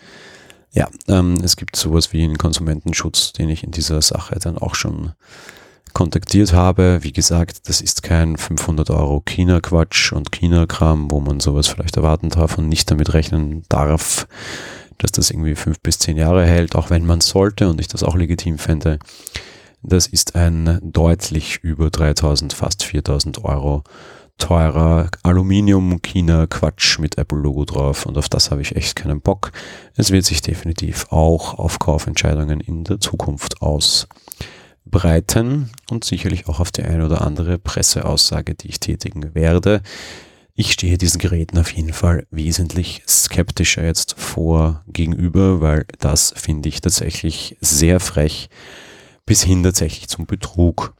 ja, 0.72 0.88
ähm, 1.08 1.34
es 1.42 1.56
gibt 1.56 1.76
sowas 1.76 2.12
wie 2.12 2.24
einen 2.24 2.38
Konsumentenschutz, 2.38 3.32
den 3.32 3.48
ich 3.48 3.62
in 3.62 3.70
dieser 3.70 4.00
Sache 4.00 4.38
dann 4.38 4.58
auch 4.58 4.74
schon 4.74 5.12
kontaktiert 5.92 6.52
habe. 6.52 7.00
Wie 7.02 7.12
gesagt, 7.12 7.68
das 7.68 7.80
ist 7.80 8.02
kein 8.02 8.36
500 8.36 8.90
Euro 8.90 9.20
China-Quatsch 9.20 10.12
und 10.12 10.32
China-Kram, 10.32 11.10
wo 11.10 11.20
man 11.20 11.40
sowas 11.40 11.68
vielleicht 11.68 11.96
erwarten 11.96 12.30
darf 12.30 12.56
und 12.56 12.68
nicht 12.68 12.90
damit 12.90 13.12
rechnen 13.12 13.64
darf, 13.68 14.26
dass 14.98 15.12
das 15.12 15.30
irgendwie 15.30 15.54
fünf 15.54 15.80
bis 15.80 15.98
zehn 15.98 16.16
Jahre 16.16 16.46
hält, 16.46 16.74
auch 16.74 16.88
wenn 16.88 17.04
man 17.04 17.20
sollte 17.20 17.68
und 17.68 17.80
ich 17.80 17.88
das 17.88 18.02
auch 18.02 18.16
legitim 18.16 18.58
fände. 18.58 18.98
Das 19.82 20.06
ist 20.06 20.36
ein 20.36 20.78
deutlich 20.82 21.58
über 21.62 21.90
3000, 21.90 22.52
fast 22.52 22.84
4000 22.84 23.44
Euro 23.44 23.82
teurer 24.42 25.08
Aluminium-China-Quatsch 25.22 26.98
mit 26.98 27.16
Apple-Logo 27.16 27.64
drauf 27.64 28.06
und 28.06 28.18
auf 28.18 28.28
das 28.28 28.50
habe 28.50 28.60
ich 28.60 28.74
echt 28.74 28.96
keinen 28.96 29.20
Bock. 29.20 29.52
Es 29.96 30.10
wird 30.10 30.24
sich 30.24 30.42
definitiv 30.42 31.06
auch 31.10 31.54
auf 31.60 31.78
Kaufentscheidungen 31.78 32.58
in 32.58 32.82
der 32.82 32.98
Zukunft 32.98 33.62
ausbreiten 33.62 34.10
und 35.90 36.02
sicherlich 36.04 36.48
auch 36.48 36.58
auf 36.58 36.72
die 36.72 36.82
eine 36.82 37.06
oder 37.06 37.22
andere 37.22 37.56
Presseaussage, 37.58 38.56
die 38.56 38.70
ich 38.70 38.80
tätigen 38.80 39.32
werde. 39.36 39.80
Ich 40.54 40.72
stehe 40.72 40.98
diesen 40.98 41.20
Geräten 41.20 41.56
auf 41.58 41.72
jeden 41.72 41.92
Fall 41.92 42.26
wesentlich 42.32 43.04
skeptischer 43.06 43.84
jetzt 43.84 44.18
vor 44.18 44.82
gegenüber, 44.88 45.60
weil 45.60 45.86
das 46.00 46.34
finde 46.36 46.68
ich 46.68 46.80
tatsächlich 46.80 47.56
sehr 47.60 48.00
frech 48.00 48.50
bis 49.24 49.44
hin 49.44 49.62
tatsächlich 49.62 50.08
zum 50.08 50.26
Betrug. 50.26 50.94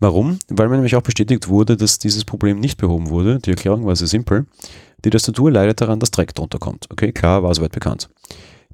Warum? 0.00 0.38
Weil 0.48 0.68
mir 0.68 0.76
nämlich 0.76 0.96
auch 0.96 1.02
bestätigt 1.02 1.48
wurde, 1.48 1.76
dass 1.76 1.98
dieses 1.98 2.24
Problem 2.24 2.60
nicht 2.60 2.78
behoben 2.78 3.10
wurde. 3.10 3.38
Die 3.38 3.50
Erklärung 3.50 3.86
war 3.86 3.96
sehr 3.96 4.08
simpel. 4.08 4.46
Die 5.04 5.10
Tastatur 5.10 5.50
leidet 5.50 5.80
daran, 5.80 6.00
dass 6.00 6.10
Dreck 6.10 6.34
drunter 6.34 6.58
kommt. 6.58 6.86
Okay, 6.90 7.12
klar, 7.12 7.42
war 7.42 7.54
soweit 7.54 7.72
bekannt. 7.72 8.08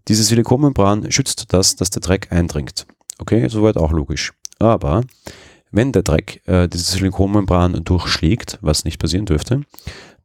Diese 0.09 0.23
Silikonmembran 0.23 1.11
schützt 1.11 1.53
das, 1.53 1.77
dass 1.77 1.91
der 1.91 2.01
Dreck 2.01 2.33
eindringt. 2.33 2.87
Okay, 3.19 3.49
soweit 3.49 3.77
auch 3.77 3.93
logisch. 3.93 4.33
Aber 4.59 5.03
wenn 5.73 5.93
der 5.93 6.03
Dreck 6.03 6.43
äh, 6.47 6.69
diese 6.69 6.93
Silikonmembran 6.93 7.85
durchschlägt, 7.85 8.59
was 8.61 8.85
nicht 8.85 8.99
passieren 8.99 9.27
dürfte, 9.27 9.63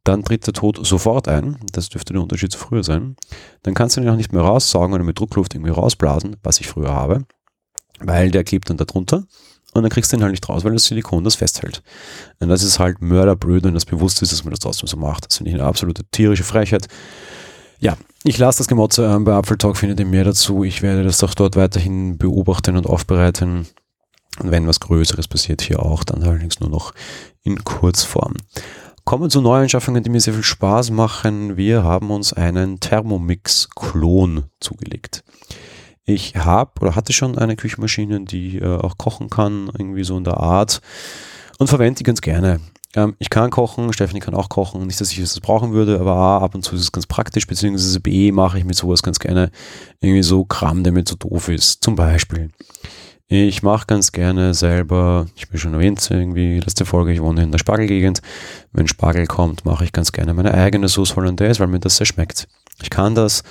dann 0.04 0.22
tritt 0.22 0.46
der 0.46 0.54
Tod 0.54 0.84
sofort 0.86 1.28
ein. 1.28 1.58
Das 1.72 1.88
dürfte 1.88 2.12
der 2.12 2.22
Unterschied 2.22 2.52
zu 2.52 2.58
früher 2.58 2.84
sein. 2.84 3.16
Dann 3.62 3.74
kannst 3.74 3.96
du 3.96 4.00
ihn 4.00 4.08
auch 4.08 4.16
nicht 4.16 4.32
mehr 4.32 4.42
raussaugen 4.42 4.94
oder 4.94 5.04
mit 5.04 5.18
Druckluft 5.18 5.54
irgendwie 5.54 5.72
rausblasen, 5.72 6.36
was 6.42 6.60
ich 6.60 6.68
früher 6.68 6.92
habe, 6.92 7.26
weil 7.98 8.30
der 8.30 8.44
klebt 8.44 8.70
dann 8.70 8.76
da 8.76 8.84
drunter 8.84 9.24
und 9.76 9.82
dann 9.82 9.90
kriegst 9.90 10.12
du 10.12 10.16
den 10.16 10.22
halt 10.22 10.32
nicht 10.32 10.48
raus, 10.48 10.64
weil 10.64 10.72
das 10.72 10.86
Silikon 10.86 11.24
das 11.24 11.34
festhält. 11.36 11.82
Und 12.40 12.48
das 12.48 12.62
ist 12.62 12.78
halt 12.78 13.00
mörderblöd 13.00 13.64
und 13.66 13.74
das 13.74 13.84
bewusst 13.84 14.22
ist, 14.22 14.32
dass 14.32 14.44
man 14.44 14.50
das 14.50 14.60
trotzdem 14.60 14.88
so 14.88 14.96
macht. 14.96 15.26
Das 15.26 15.36
finde 15.36 15.50
ich 15.50 15.54
eine 15.54 15.64
absolute 15.64 16.04
tierische 16.10 16.44
Frechheit. 16.44 16.88
Ja, 17.78 17.96
ich 18.24 18.38
lasse 18.38 18.58
das 18.58 18.68
Gemotze 18.68 19.06
äh, 19.06 19.18
bei 19.20 19.34
Apfeltalk, 19.34 19.76
findet 19.76 20.00
ihr 20.00 20.06
mehr 20.06 20.24
dazu. 20.24 20.64
Ich 20.64 20.82
werde 20.82 21.04
das 21.04 21.22
auch 21.22 21.34
dort 21.34 21.56
weiterhin 21.56 22.18
beobachten 22.18 22.76
und 22.76 22.86
aufbereiten. 22.86 23.66
Und 24.38 24.50
wenn 24.50 24.66
was 24.66 24.80
Größeres 24.80 25.28
passiert, 25.28 25.62
hier 25.62 25.80
auch, 25.80 26.04
dann 26.04 26.22
allerdings 26.22 26.60
nur 26.60 26.70
noch 26.70 26.92
in 27.42 27.62
Kurzform. 27.64 28.34
Kommen 29.04 29.30
zu 29.30 29.40
Neuanschaffungen, 29.40 30.02
die 30.02 30.10
mir 30.10 30.20
sehr 30.20 30.34
viel 30.34 30.42
Spaß 30.42 30.90
machen. 30.90 31.56
Wir 31.56 31.84
haben 31.84 32.10
uns 32.10 32.32
einen 32.32 32.80
Thermomix-Klon 32.80 34.44
zugelegt. 34.60 35.22
Ich 36.06 36.36
habe 36.36 36.70
oder 36.80 36.94
hatte 36.94 37.12
schon 37.12 37.36
eine 37.36 37.56
Küchenmaschine, 37.56 38.20
die 38.20 38.58
äh, 38.58 38.78
auch 38.78 38.96
kochen 38.96 39.28
kann, 39.28 39.70
irgendwie 39.76 40.04
so 40.04 40.16
in 40.16 40.24
der 40.24 40.38
Art 40.38 40.80
und 41.58 41.66
verwende 41.66 41.98
die 41.98 42.04
ganz 42.04 42.20
gerne. 42.20 42.60
Ähm, 42.94 43.16
ich 43.18 43.28
kann 43.28 43.50
kochen, 43.50 43.92
Stephanie 43.92 44.20
kann 44.20 44.34
auch 44.34 44.48
kochen, 44.48 44.86
nicht, 44.86 45.00
dass 45.00 45.10
ich 45.10 45.18
das 45.18 45.40
brauchen 45.40 45.72
würde, 45.72 45.98
aber 45.98 46.14
A, 46.14 46.38
ab 46.38 46.54
und 46.54 46.62
zu 46.62 46.76
ist 46.76 46.82
es 46.82 46.92
ganz 46.92 47.06
praktisch, 47.06 47.46
beziehungsweise 47.48 48.00
B, 48.00 48.30
mache 48.30 48.58
ich 48.58 48.64
mit 48.64 48.76
sowas 48.76 49.02
ganz 49.02 49.18
gerne 49.18 49.50
irgendwie 50.00 50.22
so 50.22 50.44
Kram, 50.44 50.84
der 50.84 50.92
mir 50.92 51.04
zu 51.04 51.16
doof 51.16 51.48
ist. 51.48 51.82
Zum 51.82 51.96
Beispiel, 51.96 52.50
ich 53.28 53.64
mache 53.64 53.86
ganz 53.88 54.12
gerne 54.12 54.54
selber, 54.54 55.26
ich 55.34 55.48
bin 55.48 55.58
schon 55.58 55.74
erwähnt, 55.74 56.08
irgendwie 56.08 56.60
letzte 56.60 56.84
Folge, 56.84 57.12
ich 57.12 57.20
wohne 57.20 57.42
in 57.42 57.50
der 57.50 57.58
Spargelgegend. 57.58 58.22
Wenn 58.72 58.86
Spargel 58.86 59.26
kommt, 59.26 59.64
mache 59.64 59.82
ich 59.82 59.92
ganz 59.92 60.12
gerne 60.12 60.32
meine 60.34 60.54
eigene 60.54 60.88
Sauce 60.88 61.16
Hollandaise, 61.16 61.58
weil 61.58 61.66
mir 61.66 61.80
das 61.80 61.96
sehr 61.96 62.06
schmeckt. 62.06 62.46
Ich 62.80 62.90
kann 62.90 63.16
das, 63.16 63.42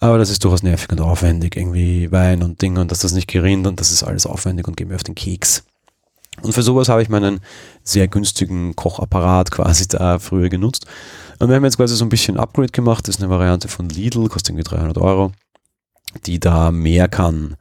aber 0.00 0.18
das 0.18 0.30
ist 0.30 0.44
durchaus 0.44 0.62
nervig 0.62 0.90
und 0.90 1.00
aufwendig, 1.00 1.56
irgendwie 1.56 2.10
Wein 2.12 2.42
und 2.42 2.60
Dinge 2.60 2.80
und 2.80 2.90
dass 2.90 3.00
das 3.00 3.12
nicht 3.12 3.28
gerinnt 3.28 3.66
und 3.66 3.80
das 3.80 3.90
ist 3.90 4.02
alles 4.02 4.26
aufwendig 4.26 4.68
und 4.68 4.76
geht 4.76 4.88
mir 4.88 4.96
auf 4.96 5.04
den 5.04 5.14
Keks. 5.14 5.64
Und 6.42 6.52
für 6.52 6.62
sowas 6.62 6.88
habe 6.88 7.02
ich 7.02 7.08
meinen 7.08 7.40
sehr 7.82 8.08
günstigen 8.08 8.76
Kochapparat 8.76 9.50
quasi 9.50 9.88
da 9.88 10.18
früher 10.18 10.48
genutzt. 10.48 10.86
Und 11.38 11.48
wir 11.48 11.56
haben 11.56 11.64
jetzt 11.64 11.78
quasi 11.78 11.96
so 11.96 12.04
ein 12.04 12.10
bisschen 12.10 12.36
Upgrade 12.36 12.72
gemacht. 12.72 13.08
Das 13.08 13.16
ist 13.16 13.22
eine 13.22 13.30
Variante 13.30 13.68
von 13.68 13.88
Lidl, 13.88 14.28
kostet 14.28 14.50
irgendwie 14.50 14.64
300 14.64 14.98
Euro, 14.98 15.32
die 16.26 16.38
da 16.38 16.70
mehr 16.70 17.08
kann, 17.08 17.56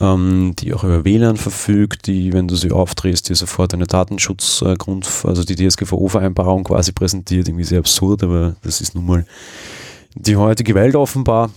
ähm, 0.00 0.54
die 0.58 0.74
auch 0.74 0.84
über 0.84 1.04
WLAN 1.04 1.36
verfügt, 1.36 2.06
die, 2.06 2.32
wenn 2.32 2.48
du 2.48 2.56
sie 2.56 2.72
aufdrehst, 2.72 3.28
dir 3.28 3.36
sofort 3.36 3.72
eine 3.72 3.86
Datenschutzgrund, 3.86 5.08
also 5.24 5.44
die 5.44 5.56
DSGVO-Vereinbarung 5.56 6.64
quasi 6.64 6.92
präsentiert. 6.92 7.48
Irgendwie 7.48 7.64
sehr 7.64 7.78
absurd, 7.78 8.24
aber 8.24 8.56
das 8.62 8.80
ist 8.80 8.94
nun 8.96 9.06
mal 9.06 9.26
die 10.14 10.36
heutige 10.36 10.74
Welt 10.74 10.96
offenbar. 10.96 11.50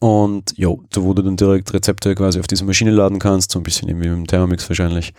Und 0.00 0.56
jo, 0.56 0.84
da 0.90 1.02
wo 1.02 1.12
du 1.12 1.22
dann 1.22 1.36
direkt 1.36 1.72
Rezepte 1.74 2.14
quasi 2.14 2.38
auf 2.38 2.46
diese 2.46 2.64
Maschine 2.64 2.92
laden 2.92 3.18
kannst, 3.18 3.50
so 3.50 3.58
ein 3.58 3.64
bisschen 3.64 3.88
irgendwie 3.88 4.08
mit 4.08 4.18
dem 4.18 4.26
Thermomix 4.26 4.68
wahrscheinlich 4.68 5.12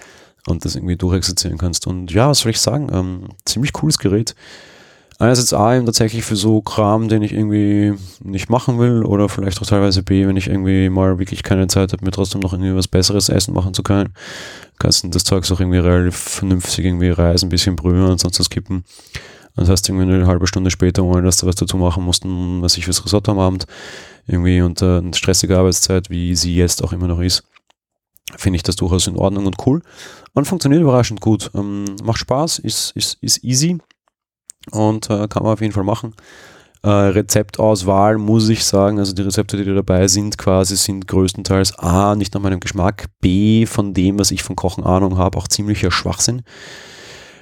und 0.48 0.64
das 0.64 0.76
irgendwie 0.76 0.96
durchexerzieren 0.96 1.58
kannst. 1.58 1.86
Und 1.86 2.12
ja, 2.12 2.30
was 2.30 2.40
soll 2.40 2.52
ich 2.52 2.62
sagen? 2.62 2.88
Ähm, 2.94 3.30
ziemlich 3.46 3.74
cooles 3.74 3.98
Gerät. 3.98 4.36
Einerseits 5.22 5.54
A, 5.54 5.76
eben 5.76 5.86
tatsächlich 5.86 6.24
für 6.24 6.38
so 6.38 6.62
Kram, 6.62 7.10
den 7.10 7.22
ich 7.24 7.34
irgendwie 7.34 7.94
nicht 8.24 8.50
machen 8.50 8.80
will, 8.80 9.04
oder 9.04 9.28
vielleicht 9.28 9.62
auch 9.62 9.66
teilweise 9.66 10.02
B, 10.02 10.26
wenn 10.26 10.38
ich 10.38 10.48
irgendwie 10.48 10.90
mal 10.90 11.20
wirklich 11.20 11.44
keine 11.44 11.68
Zeit 11.68 11.92
habe, 11.92 12.06
mir 12.06 12.12
trotzdem 12.12 12.40
noch 12.40 12.54
irgendwie 12.54 12.74
was 12.74 12.88
Besseres 12.88 13.28
Essen 13.28 13.54
machen 13.54 13.74
zu 13.74 13.84
können. 13.84 14.14
Kannst 14.80 15.04
du 15.04 15.10
das 15.10 15.26
Zeug 15.26 15.44
auch 15.52 15.60
irgendwie 15.60 15.80
relativ 15.80 16.16
vernünftig 16.16 16.86
irgendwie 16.86 17.10
reisen, 17.10 17.48
ein 17.48 17.50
bisschen 17.50 17.76
brühen 17.76 18.06
und 18.06 18.22
sonst 18.22 18.40
was 18.40 18.50
kippen. 18.50 18.86
Das 19.60 19.70
heißt, 19.70 19.90
irgendwie 19.90 20.14
eine 20.14 20.26
halbe 20.26 20.48
Stunde 20.48 20.72
später, 20.72 21.04
ohne 21.04 21.22
dass 21.22 21.38
du 21.38 21.48
was 21.48 21.56
dazu 21.56 21.76
machen 21.76 22.04
mussten, 22.04 22.62
was 22.62 22.78
ich 22.78 22.86
fürs 22.86 23.04
Risotto 23.04 23.32
am 23.32 23.40
Abend, 23.40 23.66
irgendwie 24.26 24.62
unter 24.62 25.00
eine 25.00 25.14
stressige 25.14 25.58
Arbeitszeit, 25.58 26.10
wie 26.10 26.36
sie 26.36 26.56
jetzt 26.56 26.84
auch 26.84 26.94
immer 26.94 27.08
noch 27.08 27.20
ist, 27.20 27.44
finde 28.38 28.58
ich 28.58 28.64
das 28.64 28.78
durchaus 28.78 29.08
in 29.08 29.18
Ordnung 29.18 29.46
und 29.46 29.58
cool. 29.66 29.82
Und 30.34 30.46
funktioniert 30.46 30.82
überraschend 30.82 31.20
gut. 31.20 31.52
Ähm, 31.56 31.86
macht 32.04 32.20
Spaß, 32.20 32.60
ist, 32.60 32.92
ist, 32.96 33.18
ist 33.22 33.44
easy 33.44 33.80
und 34.72 35.10
äh, 35.10 35.28
kann 35.28 35.44
man 35.44 35.54
auf 35.54 35.62
jeden 35.62 35.74
Fall 35.74 35.84
machen. 35.84 36.14
Äh, 36.82 36.90
Rezeptauswahl 36.90 38.18
muss 38.18 38.48
ich 38.48 38.64
sagen, 38.64 39.00
also 39.00 39.14
die 39.14 39.24
Rezepte, 39.24 39.58
die 39.58 39.66
da 39.66 39.74
dabei 39.74 40.08
sind, 40.08 40.38
quasi 40.38 40.78
sind 40.78 41.08
größtenteils 41.08 41.78
A, 41.80 42.16
nicht 42.16 42.34
nach 42.34 42.42
meinem 42.42 42.62
Geschmack, 42.62 43.08
B, 43.20 43.66
von 43.66 43.94
dem, 43.94 44.18
was 44.20 44.32
ich 44.32 44.44
von 44.44 44.56
Kochen 44.56 44.86
Ahnung 44.86 45.18
habe, 45.18 45.38
auch 45.38 45.50
ziemlicher 45.50 45.92
Schwachsinn. 45.92 46.44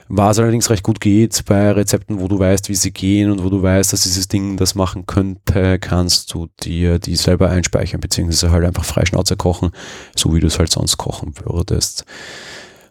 Was 0.09 0.39
allerdings 0.39 0.69
recht 0.69 0.83
gut 0.83 1.01
geht 1.01 1.43
bei 1.45 1.71
Rezepten, 1.71 2.21
wo 2.21 2.27
du 2.27 2.39
weißt, 2.39 2.69
wie 2.69 2.75
sie 2.75 2.91
gehen 2.91 3.29
und 3.29 3.43
wo 3.43 3.49
du 3.49 3.61
weißt, 3.61 3.91
dass 3.91 4.03
dieses 4.03 4.27
Ding 4.27 4.55
das 4.55 4.73
machen 4.73 5.05
könnte, 5.05 5.79
kannst 5.79 6.33
du 6.33 6.47
dir 6.61 6.97
die 6.99 7.15
selber 7.15 7.49
einspeichern, 7.49 7.99
beziehungsweise 7.99 8.51
halt 8.51 8.65
einfach 8.65 8.85
frei 8.85 9.05
Schnauze 9.05 9.35
kochen, 9.35 9.71
so 10.15 10.33
wie 10.33 10.39
du 10.39 10.47
es 10.47 10.59
halt 10.59 10.71
sonst 10.71 10.97
kochen 10.97 11.33
würdest. 11.43 12.05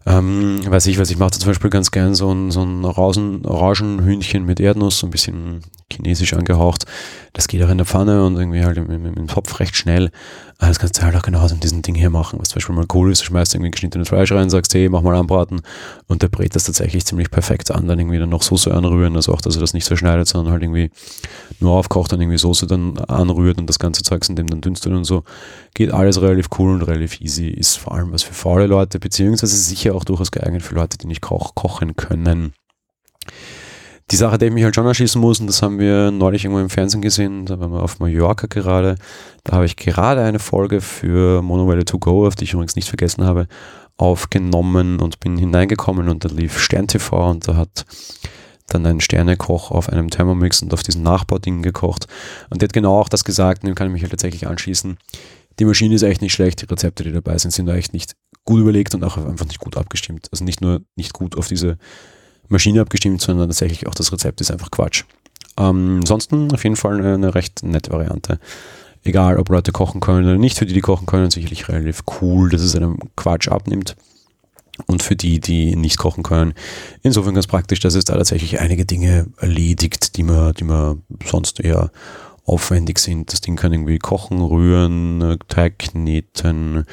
Ähm, 0.09 0.61
weiß 0.65 0.87
ich 0.87 1.01
was, 1.01 1.11
ich 1.11 1.19
mache 1.19 1.33
zum 1.33 1.49
Beispiel 1.51 1.69
ganz 1.69 1.91
gern 1.91 2.15
so 2.15 2.33
ein, 2.33 2.53
so 2.53 2.63
ein 2.63 2.85
Orangen, 2.85 3.45
Orangenhühnchen 3.45 4.45
mit 4.45 4.61
Erdnuss, 4.61 5.01
so 5.01 5.07
ein 5.09 5.11
bisschen 5.11 5.63
chinesisch 5.93 6.33
angehaucht. 6.35 6.85
Das 7.33 7.49
geht 7.49 7.61
auch 7.65 7.71
in 7.71 7.79
der 7.79 7.87
Pfanne 7.87 8.25
und 8.25 8.37
irgendwie 8.37 8.65
halt 8.65 8.77
im, 8.77 8.89
im, 8.89 9.05
im 9.05 9.27
Topf 9.27 9.59
recht 9.59 9.75
schnell. 9.75 10.13
Aber 10.59 10.69
das 10.69 10.79
kannst 10.79 10.97
du 10.97 11.03
halt 11.03 11.15
auch 11.15 11.23
genauso 11.23 11.55
in 11.55 11.61
diesem 11.61 11.83
Ding 11.83 11.95
hier 11.95 12.09
machen, 12.09 12.39
was 12.41 12.49
zum 12.49 12.57
Beispiel 12.57 12.75
mal 12.75 12.87
cool 12.95 13.13
ist. 13.13 13.21
Du 13.21 13.27
schmeißt 13.27 13.55
irgendwie 13.55 13.73
geschnittenes 13.73 14.09
Fleisch 14.09 14.33
rein, 14.33 14.49
sagst, 14.49 14.73
hey, 14.73 14.89
mach 14.89 15.03
mal 15.03 15.15
anbraten 15.15 15.61
und 16.07 16.23
der 16.23 16.29
brät 16.29 16.55
das 16.55 16.65
tatsächlich 16.65 17.05
ziemlich 17.05 17.31
perfekt 17.31 17.71
an. 17.71 17.87
Dann 17.87 17.99
irgendwie 17.99 18.19
dann 18.19 18.31
noch 18.31 18.43
Soße 18.43 18.73
anrühren, 18.73 19.17
also 19.17 19.35
auch, 19.35 19.43
dass 19.43 19.57
er 19.57 19.61
das 19.61 19.75
nicht 19.75 19.85
zerschneidet, 19.85 20.29
sondern 20.29 20.53
halt 20.53 20.63
irgendwie 20.63 20.91
nur 21.61 21.73
aufkocht, 21.73 22.13
dann 22.13 22.23
irgendwie 22.23 22.39
Soße 22.39 22.67
dann 22.67 22.97
anrührt 22.97 23.59
und 23.59 23.67
das 23.67 23.79
ganze 23.79 24.03
Zeug 24.03 24.27
in 24.31 24.37
dem 24.37 24.47
dann 24.47 24.63
dünstet 24.63 24.93
und 24.93 25.05
so. 25.05 25.25
Geht 25.75 25.93
alles 25.93 26.23
relativ 26.23 26.47
cool 26.59 26.73
und 26.73 26.83
relativ 26.83 27.21
easy. 27.21 27.49
Ist 27.49 27.77
vor 27.77 27.95
allem 27.95 28.13
was 28.13 28.23
für 28.23 28.33
faule 28.33 28.67
Leute, 28.67 28.99
beziehungsweise 28.99 29.57
sicher 29.57 29.95
auch 29.95 30.05
durchaus 30.05 30.31
geeignet 30.31 30.63
für 30.63 30.75
Leute, 30.75 30.97
die 30.97 31.07
nicht 31.07 31.21
koch 31.21 31.55
kochen 31.55 31.97
können. 31.97 32.55
Die 34.13 34.17
Sache, 34.17 34.39
die 34.39 34.47
ich 34.47 34.53
mich 34.53 34.63
halt 34.63 34.75
schon 34.75 34.87
erschießen 34.87 35.21
muss, 35.21 35.41
und 35.41 35.49
das 35.49 35.63
haben 35.63 35.81
wir 35.81 36.13
neulich 36.13 36.45
irgendwo 36.45 36.61
im 36.61 36.71
Fernsehen 36.71 37.03
gesehen, 37.03 37.45
da 37.45 37.59
waren 37.59 37.73
wir 37.73 37.83
auf 37.83 37.99
Mallorca 37.99 38.47
gerade, 38.47 38.95
da 39.43 39.55
habe 39.55 39.67
ich 39.67 39.77
gerade 39.77 40.23
eine 40.23 40.39
Folge 40.39 40.81
für 40.81 41.43
Monowelle 41.43 41.85
to 41.85 41.99
go, 41.99 42.25
auf 42.25 42.37
die 42.37 42.45
ich 42.45 42.53
übrigens 42.53 42.77
nicht 42.77 42.89
vergessen 42.89 43.25
habe, 43.25 43.49
aufgenommen 43.97 45.01
und 45.01 45.19
bin 45.19 45.37
hineingekommen 45.37 46.09
und 46.09 46.25
da 46.25 46.29
lief 46.29 46.61
Stern 46.61 46.87
TV 46.87 47.31
und 47.31 47.49
da 47.49 47.57
hat 47.57 47.85
dann 48.69 48.87
ein 48.87 49.01
Sternekoch 49.01 49.71
auf 49.71 49.89
einem 49.89 50.11
Thermomix 50.11 50.63
und 50.63 50.73
auf 50.73 50.83
diesen 50.83 51.03
Nachbaudingen 51.03 51.63
gekocht. 51.63 52.07
Und 52.51 52.63
der 52.63 52.69
hat 52.69 52.73
genau 52.73 53.01
auch 53.01 53.09
das 53.09 53.25
gesagt, 53.25 53.63
und 53.63 53.69
dem 53.69 53.75
kann 53.75 53.89
ich 53.89 53.93
mich 53.93 54.03
halt 54.03 54.11
tatsächlich 54.11 54.47
anschließen. 54.47 54.99
Die 55.59 55.65
Maschine 55.65 55.95
ist 55.95 56.03
echt 56.03 56.21
nicht 56.21 56.33
schlecht, 56.33 56.63
die 56.63 56.67
Rezepte, 56.67 57.03
die 57.03 57.13
dabei 57.13 57.39
sind, 57.39 57.53
sind 57.53 57.69
echt 57.69 57.93
nicht 57.93 58.15
gut 58.45 58.61
überlegt 58.61 58.95
und 58.95 59.05
auch 59.05 59.17
einfach 59.17 59.47
nicht 59.47 59.61
gut 59.61 59.77
abgestimmt. 59.77 60.29
Also 60.31 60.45
nicht 60.45 60.61
nur 60.61 60.83
nicht 60.97 61.13
gut 61.13 61.37
auf 61.37 61.49
diese 61.49 61.79
Maschine 62.49 62.81
abgestimmt, 62.81 63.21
sondern 63.21 63.49
tatsächlich 63.49 63.87
auch 63.87 63.95
das 63.95 64.13
Rezept 64.13 64.41
ist 64.41 64.51
einfach 64.51 64.71
Quatsch. 64.71 65.05
Ähm, 65.59 65.99
ansonsten 66.01 66.53
auf 66.53 66.65
jeden 66.65 66.77
Fall 66.77 67.05
eine, 67.05 67.35
recht 67.35 67.63
nette 67.63 67.93
Variante. 67.93 68.39
Egal, 69.05 69.39
ob 69.39 69.49
Leute 69.49 69.73
kochen 69.73 70.01
können 70.01 70.25
oder 70.25 70.39
nicht, 70.39 70.59
für 70.59 70.67
die, 70.67 70.75
die 70.75 70.81
kochen 70.81 71.07
können, 71.07 71.31
sicherlich 71.31 71.69
relativ 71.69 72.03
cool, 72.21 72.51
dass 72.51 72.61
es 72.61 72.75
einem 72.75 72.99
Quatsch 73.17 73.49
abnimmt. 73.49 73.97
Und 74.87 75.03
für 75.03 75.17
die, 75.17 75.41
die 75.41 75.75
nicht 75.75 75.97
kochen 75.97 76.23
können, 76.23 76.53
insofern 77.03 77.33
ganz 77.35 77.47
praktisch, 77.47 77.81
dass 77.81 77.95
es 77.95 78.05
da 78.05 78.15
tatsächlich 78.15 78.61
einige 78.61 78.85
Dinge 78.85 79.27
erledigt, 79.39 80.19
die 80.19 80.23
man, 80.23 80.53
die 80.53 80.65
man 80.65 81.03
sonst 81.25 81.61
eher 81.61 81.91
aufwendig 82.45 82.99
sind. 82.99 83.33
Das 83.33 83.41
Ding 83.41 83.57
kann 83.57 83.73
irgendwie 83.73 83.99
kochen, 83.99 84.43
rühren, 84.43 85.39
Teig 85.49 85.79
kneten, 85.79 86.85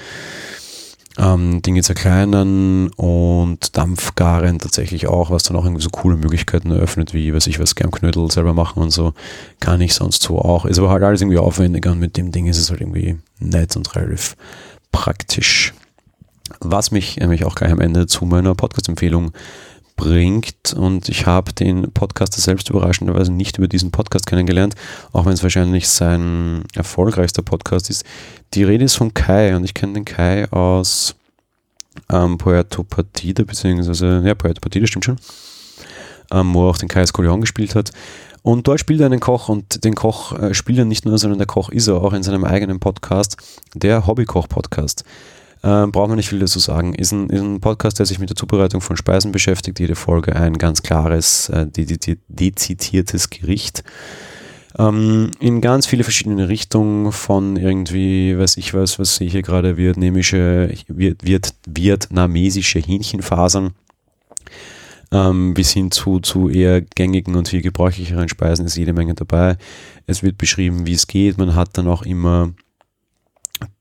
ähm, 1.17 1.62
Dinge 1.62 1.84
zerkleinern 1.84 2.89
und 2.89 3.78
Dampfgaren 3.78 4.60
tatsächlich 4.60 5.08
auch, 5.08 5.30
was 5.30 5.43
dann 5.43 5.58
auch 5.58 5.65
irgendwie 5.65 5.84
so 5.84 5.89
coole 5.89 6.17
Möglichkeiten 6.17 6.71
eröffnet, 6.71 7.13
wie, 7.13 7.34
was 7.34 7.47
ich 7.47 7.60
was, 7.60 7.76
Germknödel 7.76 8.32
selber 8.32 8.54
machen 8.54 8.82
und 8.82 8.89
so, 8.89 9.13
kann 9.60 9.82
ich 9.82 9.93
sonst 9.93 10.23
so 10.23 10.39
auch. 10.39 10.65
Ist 10.65 10.80
aber 10.80 10.89
halt 10.89 11.04
alles 11.04 11.21
irgendwie 11.21 11.38
aufwendiger 11.38 11.91
und 11.91 11.99
mit 11.99 12.17
dem 12.17 12.32
Ding 12.32 12.47
ist 12.47 12.58
es 12.58 12.69
halt 12.69 12.82
irgendwie 12.82 13.17
nett 13.39 13.76
und 13.76 13.95
relativ 13.95 14.36
praktisch. 14.91 15.73
Was 16.60 16.91
mich 16.91 17.17
nämlich 17.17 17.45
auch 17.45 17.56
gleich 17.56 17.71
am 17.71 17.80
Ende 17.80 18.08
zu 18.08 18.26
meiner 18.26 18.56
Podcast-Empfehlung 18.56 19.32
bringt. 19.95 20.73
Und 20.73 21.10
ich 21.10 21.25
habe 21.25 21.53
den 21.53 21.91
Podcaster 21.91 22.41
selbst 22.41 22.69
überraschenderweise 22.69 23.32
nicht 23.32 23.58
über 23.58 23.67
diesen 23.67 23.91
Podcast 23.91 24.27
kennengelernt, 24.27 24.75
auch 25.12 25.25
wenn 25.25 25.34
es 25.34 25.43
wahrscheinlich 25.43 25.88
sein 25.88 26.63
erfolgreichster 26.75 27.41
Podcast 27.41 27.89
ist. 27.89 28.06
Die 28.53 28.63
Rede 28.63 28.86
ist 28.86 28.95
von 28.95 29.13
Kai 29.13 29.56
und 29.56 29.63
ich 29.63 29.73
kenne 29.73 29.93
den 29.93 30.06
Kai 30.06 30.49
aus 30.51 31.15
ähm, 32.10 32.38
Puerto 32.38 32.84
Partida, 32.84 33.43
beziehungsweise, 33.43 34.21
ja, 34.25 34.36
Puerto 34.36 34.62
Partida 34.62 34.88
stimmt 34.88 35.06
schon, 35.06 35.17
ähm, 36.32 36.53
wo 36.53 36.65
er 36.65 36.71
auch 36.71 36.77
den 36.77 36.89
Kai 36.89 37.01
Escolion 37.01 37.41
gespielt 37.41 37.75
hat. 37.75 37.91
Und 38.41 38.67
dort 38.67 38.79
spielt 38.79 38.99
er 38.99 39.06
einen 39.06 39.21
Koch 39.21 39.47
und 39.47 39.86
den 39.86 39.95
Koch 39.95 40.38
äh, 40.38 40.53
spielt 40.53 40.77
er 40.77 40.86
nicht 40.86 41.06
nur, 41.06 41.17
sondern 41.17 41.39
der 41.39 41.47
Koch 41.47 41.69
ist 41.69 41.88
er 41.88 42.01
auch 42.01 42.12
in 42.12 42.23
seinem 42.23 42.43
eigenen 42.43 42.79
Podcast, 42.79 43.38
der 43.73 44.06
Hobbykoch-Podcast. 44.06 45.06
Äh, 45.63 45.88
braucht 45.88 46.10
man 46.10 46.17
nicht 46.17 46.30
viel 46.30 46.39
dazu 46.39 46.60
sagen. 46.60 46.93
Ist 46.93 47.13
ein, 47.13 47.30
ist 47.30 47.41
ein 47.41 47.62
Podcast, 47.62 47.97
der 47.97 48.06
sich 48.06 48.19
mit 48.19 48.30
der 48.30 48.36
Zubereitung 48.36 48.82
von 48.82 48.97
Speisen 48.97 49.32
beschäftigt. 49.32 49.80
Jede 49.80 49.95
Folge 49.95 50.36
ein 50.36 50.58
ganz 50.58 50.84
klares, 50.84 51.49
äh, 51.49 51.67
dezidiertes 52.28 53.30
Gericht. 53.30 53.84
ähm, 54.78 55.32
in 55.39 55.62
ganz 55.62 55.86
viele 55.86 56.04
verschiedene 56.04 56.49
Richtungen 56.49 57.12
von 57.12 57.56
irgendwie, 57.58 58.38
weiß 58.38 58.58
ich 58.58 58.73
was, 58.73 58.99
was 58.99 59.15
sehe 59.15 59.28
ich 59.28 59.34
hier 59.34 59.43
gerade, 59.43 59.78
vietnamische, 59.78 60.73
viet, 60.88 61.23
viet, 61.23 61.54
vietnamesische 61.65 62.80
Hähnchenfasern 62.80 63.73
ähm, 65.13 65.54
bis 65.54 65.71
hin 65.71 65.91
zu, 65.91 66.19
zu 66.19 66.49
eher 66.49 66.82
gängigen 66.82 67.36
und 67.36 67.47
viel 67.47 67.62
gebräuchlicheren 67.62 68.28
Speisen 68.28 68.65
ist 68.65 68.76
jede 68.76 68.93
Menge 68.93 69.13
dabei. 69.13 69.58
Es 70.08 70.23
wird 70.23 70.38
beschrieben, 70.38 70.88
wie 70.88 70.93
es 70.93 71.08
geht. 71.08 71.38
Man 71.38 71.56
hat 71.56 71.78
dann 71.78 71.88
auch 71.88 72.02
immer 72.02 72.54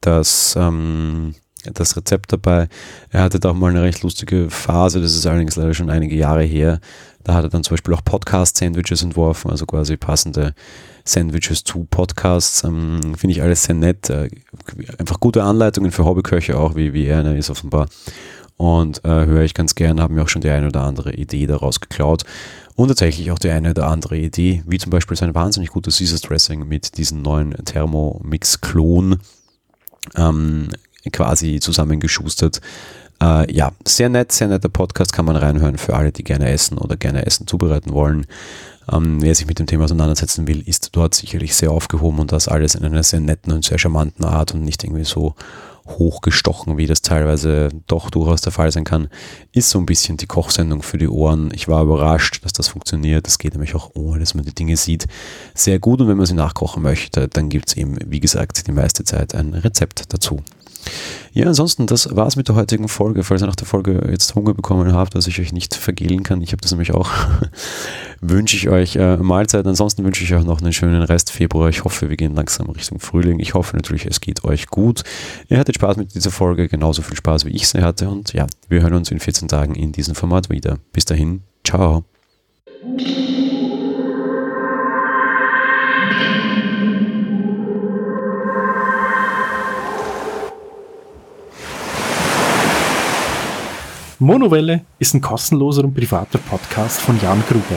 das, 0.02 0.54
ähm, 0.56 1.34
das 1.74 1.96
Rezept 1.96 2.32
dabei. 2.32 2.68
Er 3.10 3.22
hatte 3.22 3.40
da 3.40 3.50
auch 3.50 3.54
mal 3.54 3.70
eine 3.70 3.82
recht 3.82 4.02
lustige 4.02 4.50
Phase, 4.50 5.00
das 5.00 5.14
ist 5.14 5.26
allerdings 5.26 5.56
leider 5.56 5.74
schon 5.74 5.90
einige 5.90 6.16
Jahre 6.16 6.42
her. 6.42 6.80
Da 7.24 7.34
hat 7.34 7.44
er 7.44 7.50
dann 7.50 7.62
zum 7.62 7.74
Beispiel 7.74 7.94
auch 7.94 8.04
Podcast-Sandwiches 8.04 9.02
entworfen, 9.02 9.50
also 9.50 9.64
quasi 9.64 9.96
passende 9.96 10.54
Sandwiches 11.04 11.62
zu 11.62 11.86
Podcasts. 11.88 12.64
Ähm, 12.64 13.14
Finde 13.16 13.32
ich 13.32 13.42
alles 13.42 13.64
sehr 13.64 13.76
nett. 13.76 14.10
Äh, 14.10 14.28
einfach 14.98 15.20
gute 15.20 15.44
Anleitungen 15.44 15.92
für 15.92 16.04
Hobbyköche 16.04 16.58
auch, 16.58 16.74
wie, 16.74 16.92
wie 16.92 17.06
er 17.06 17.36
ist 17.36 17.50
offenbar 17.50 17.88
und 18.56 19.04
äh, 19.04 19.26
höre 19.26 19.42
ich 19.42 19.54
ganz 19.54 19.74
gern, 19.74 20.00
habe 20.00 20.14
mir 20.14 20.22
auch 20.22 20.28
schon 20.28 20.42
die 20.42 20.50
eine 20.50 20.68
oder 20.68 20.82
andere 20.82 21.14
Idee 21.14 21.46
daraus 21.46 21.80
geklaut 21.80 22.22
und 22.76 22.88
tatsächlich 22.88 23.32
auch 23.32 23.38
die 23.38 23.50
eine 23.50 23.70
oder 23.70 23.88
andere 23.88 24.16
Idee, 24.16 24.62
wie 24.66 24.78
zum 24.78 24.90
Beispiel 24.90 25.16
sein 25.16 25.34
wahnsinnig 25.34 25.70
gutes 25.70 25.98
Caesar 25.98 26.20
Dressing 26.20 26.68
mit 26.68 26.96
diesem 26.96 27.22
neuen 27.22 27.52
Thermomix-Klon 27.64 29.18
ähm, 30.16 30.68
quasi 31.10 31.60
zusammengeschustert. 31.60 32.60
Äh, 33.20 33.52
ja, 33.52 33.72
sehr 33.86 34.08
nett, 34.08 34.32
sehr 34.32 34.48
netter 34.48 34.68
Podcast, 34.68 35.12
kann 35.12 35.24
man 35.24 35.36
reinhören 35.36 35.78
für 35.78 35.94
alle, 35.94 36.12
die 36.12 36.24
gerne 36.24 36.50
essen 36.50 36.78
oder 36.78 36.96
gerne 36.96 37.26
Essen 37.26 37.46
zubereiten 37.46 37.92
wollen. 37.92 38.26
Ähm, 38.90 39.22
wer 39.22 39.34
sich 39.34 39.46
mit 39.46 39.58
dem 39.58 39.66
Thema 39.66 39.84
auseinandersetzen 39.84 40.48
will, 40.48 40.62
ist 40.66 40.90
dort 40.92 41.14
sicherlich 41.14 41.54
sehr 41.54 41.70
aufgehoben 41.70 42.18
und 42.18 42.32
das 42.32 42.48
alles 42.48 42.74
in 42.74 42.84
einer 42.84 43.02
sehr 43.02 43.20
netten 43.20 43.52
und 43.52 43.64
sehr 43.64 43.78
charmanten 43.78 44.24
Art 44.24 44.54
und 44.54 44.64
nicht 44.64 44.82
irgendwie 44.82 45.04
so 45.04 45.34
hochgestochen, 45.86 46.76
wie 46.76 46.86
das 46.86 47.02
teilweise 47.02 47.68
doch 47.86 48.10
durchaus 48.10 48.40
der 48.40 48.52
Fall 48.52 48.70
sein 48.70 48.84
kann, 48.84 49.08
ist 49.52 49.70
so 49.70 49.78
ein 49.78 49.86
bisschen 49.86 50.16
die 50.16 50.26
Kochsendung 50.26 50.82
für 50.82 50.98
die 50.98 51.08
Ohren. 51.08 51.50
Ich 51.54 51.68
war 51.68 51.82
überrascht, 51.82 52.44
dass 52.44 52.52
das 52.52 52.68
funktioniert. 52.68 53.26
Das 53.26 53.38
geht 53.38 53.54
nämlich 53.54 53.74
auch 53.74 53.90
ohne, 53.94 54.20
dass 54.20 54.34
man 54.34 54.44
die 54.44 54.54
Dinge 54.54 54.76
sieht, 54.76 55.06
sehr 55.54 55.78
gut. 55.78 56.00
Und 56.00 56.08
wenn 56.08 56.16
man 56.16 56.26
sie 56.26 56.34
nachkochen 56.34 56.82
möchte, 56.82 57.28
dann 57.28 57.48
gibt 57.48 57.68
es 57.68 57.76
eben, 57.76 57.96
wie 58.06 58.20
gesagt, 58.20 58.66
die 58.66 58.72
meiste 58.72 59.04
Zeit 59.04 59.34
ein 59.34 59.54
Rezept 59.54 60.12
dazu. 60.12 60.40
Ja, 61.32 61.46
ansonsten, 61.46 61.86
das 61.86 62.14
war's 62.14 62.36
mit 62.36 62.48
der 62.48 62.56
heutigen 62.56 62.88
Folge. 62.88 63.24
Falls 63.24 63.42
ihr 63.42 63.46
nach 63.46 63.56
der 63.56 63.66
Folge 63.66 64.06
jetzt 64.10 64.34
Hunger 64.34 64.54
bekommen 64.54 64.92
habt, 64.92 65.14
was 65.14 65.26
ich 65.26 65.40
euch 65.40 65.52
nicht 65.52 65.74
vergehen 65.74 66.22
kann, 66.22 66.42
ich 66.42 66.52
habe 66.52 66.60
das 66.60 66.72
nämlich 66.72 66.92
auch, 66.92 67.10
wünsche 68.22 68.56
ich 68.56 68.68
euch 68.70 68.96
äh, 68.96 69.16
Mahlzeit. 69.18 69.66
Ansonsten 69.66 70.04
wünsche 70.04 70.24
ich 70.24 70.32
euch 70.32 70.44
noch 70.44 70.62
einen 70.62 70.72
schönen 70.72 71.02
Rest 71.02 71.32
Februar. 71.32 71.68
Ich 71.68 71.84
hoffe, 71.84 72.08
wir 72.08 72.16
gehen 72.16 72.34
langsam 72.34 72.70
Richtung 72.70 73.00
Frühling. 73.00 73.40
Ich 73.40 73.54
hoffe 73.54 73.76
natürlich, 73.76 74.06
es 74.06 74.20
geht 74.20 74.44
euch 74.44 74.68
gut. 74.68 75.02
Ihr 75.48 75.58
hattet 75.58 75.74
Spaß 75.74 75.96
mit 75.96 76.14
dieser 76.14 76.30
Folge, 76.30 76.68
genauso 76.68 77.02
viel 77.02 77.16
Spaß, 77.16 77.44
wie 77.44 77.50
ich 77.50 77.68
sie 77.68 77.82
hatte. 77.82 78.08
Und 78.08 78.32
ja, 78.32 78.46
wir 78.68 78.80
hören 78.80 78.94
uns 78.94 79.10
in 79.10 79.18
14 79.18 79.48
Tagen 79.48 79.74
in 79.74 79.92
diesem 79.92 80.14
Format 80.14 80.48
wieder. 80.48 80.78
Bis 80.92 81.04
dahin, 81.04 81.42
ciao. 81.64 82.04
Monowelle 94.20 94.82
ist 95.00 95.14
ein 95.14 95.20
kostenloser 95.20 95.82
und 95.82 95.94
privater 95.94 96.38
Podcast 96.38 97.00
von 97.00 97.20
Jan 97.20 97.42
Gruber. 97.48 97.76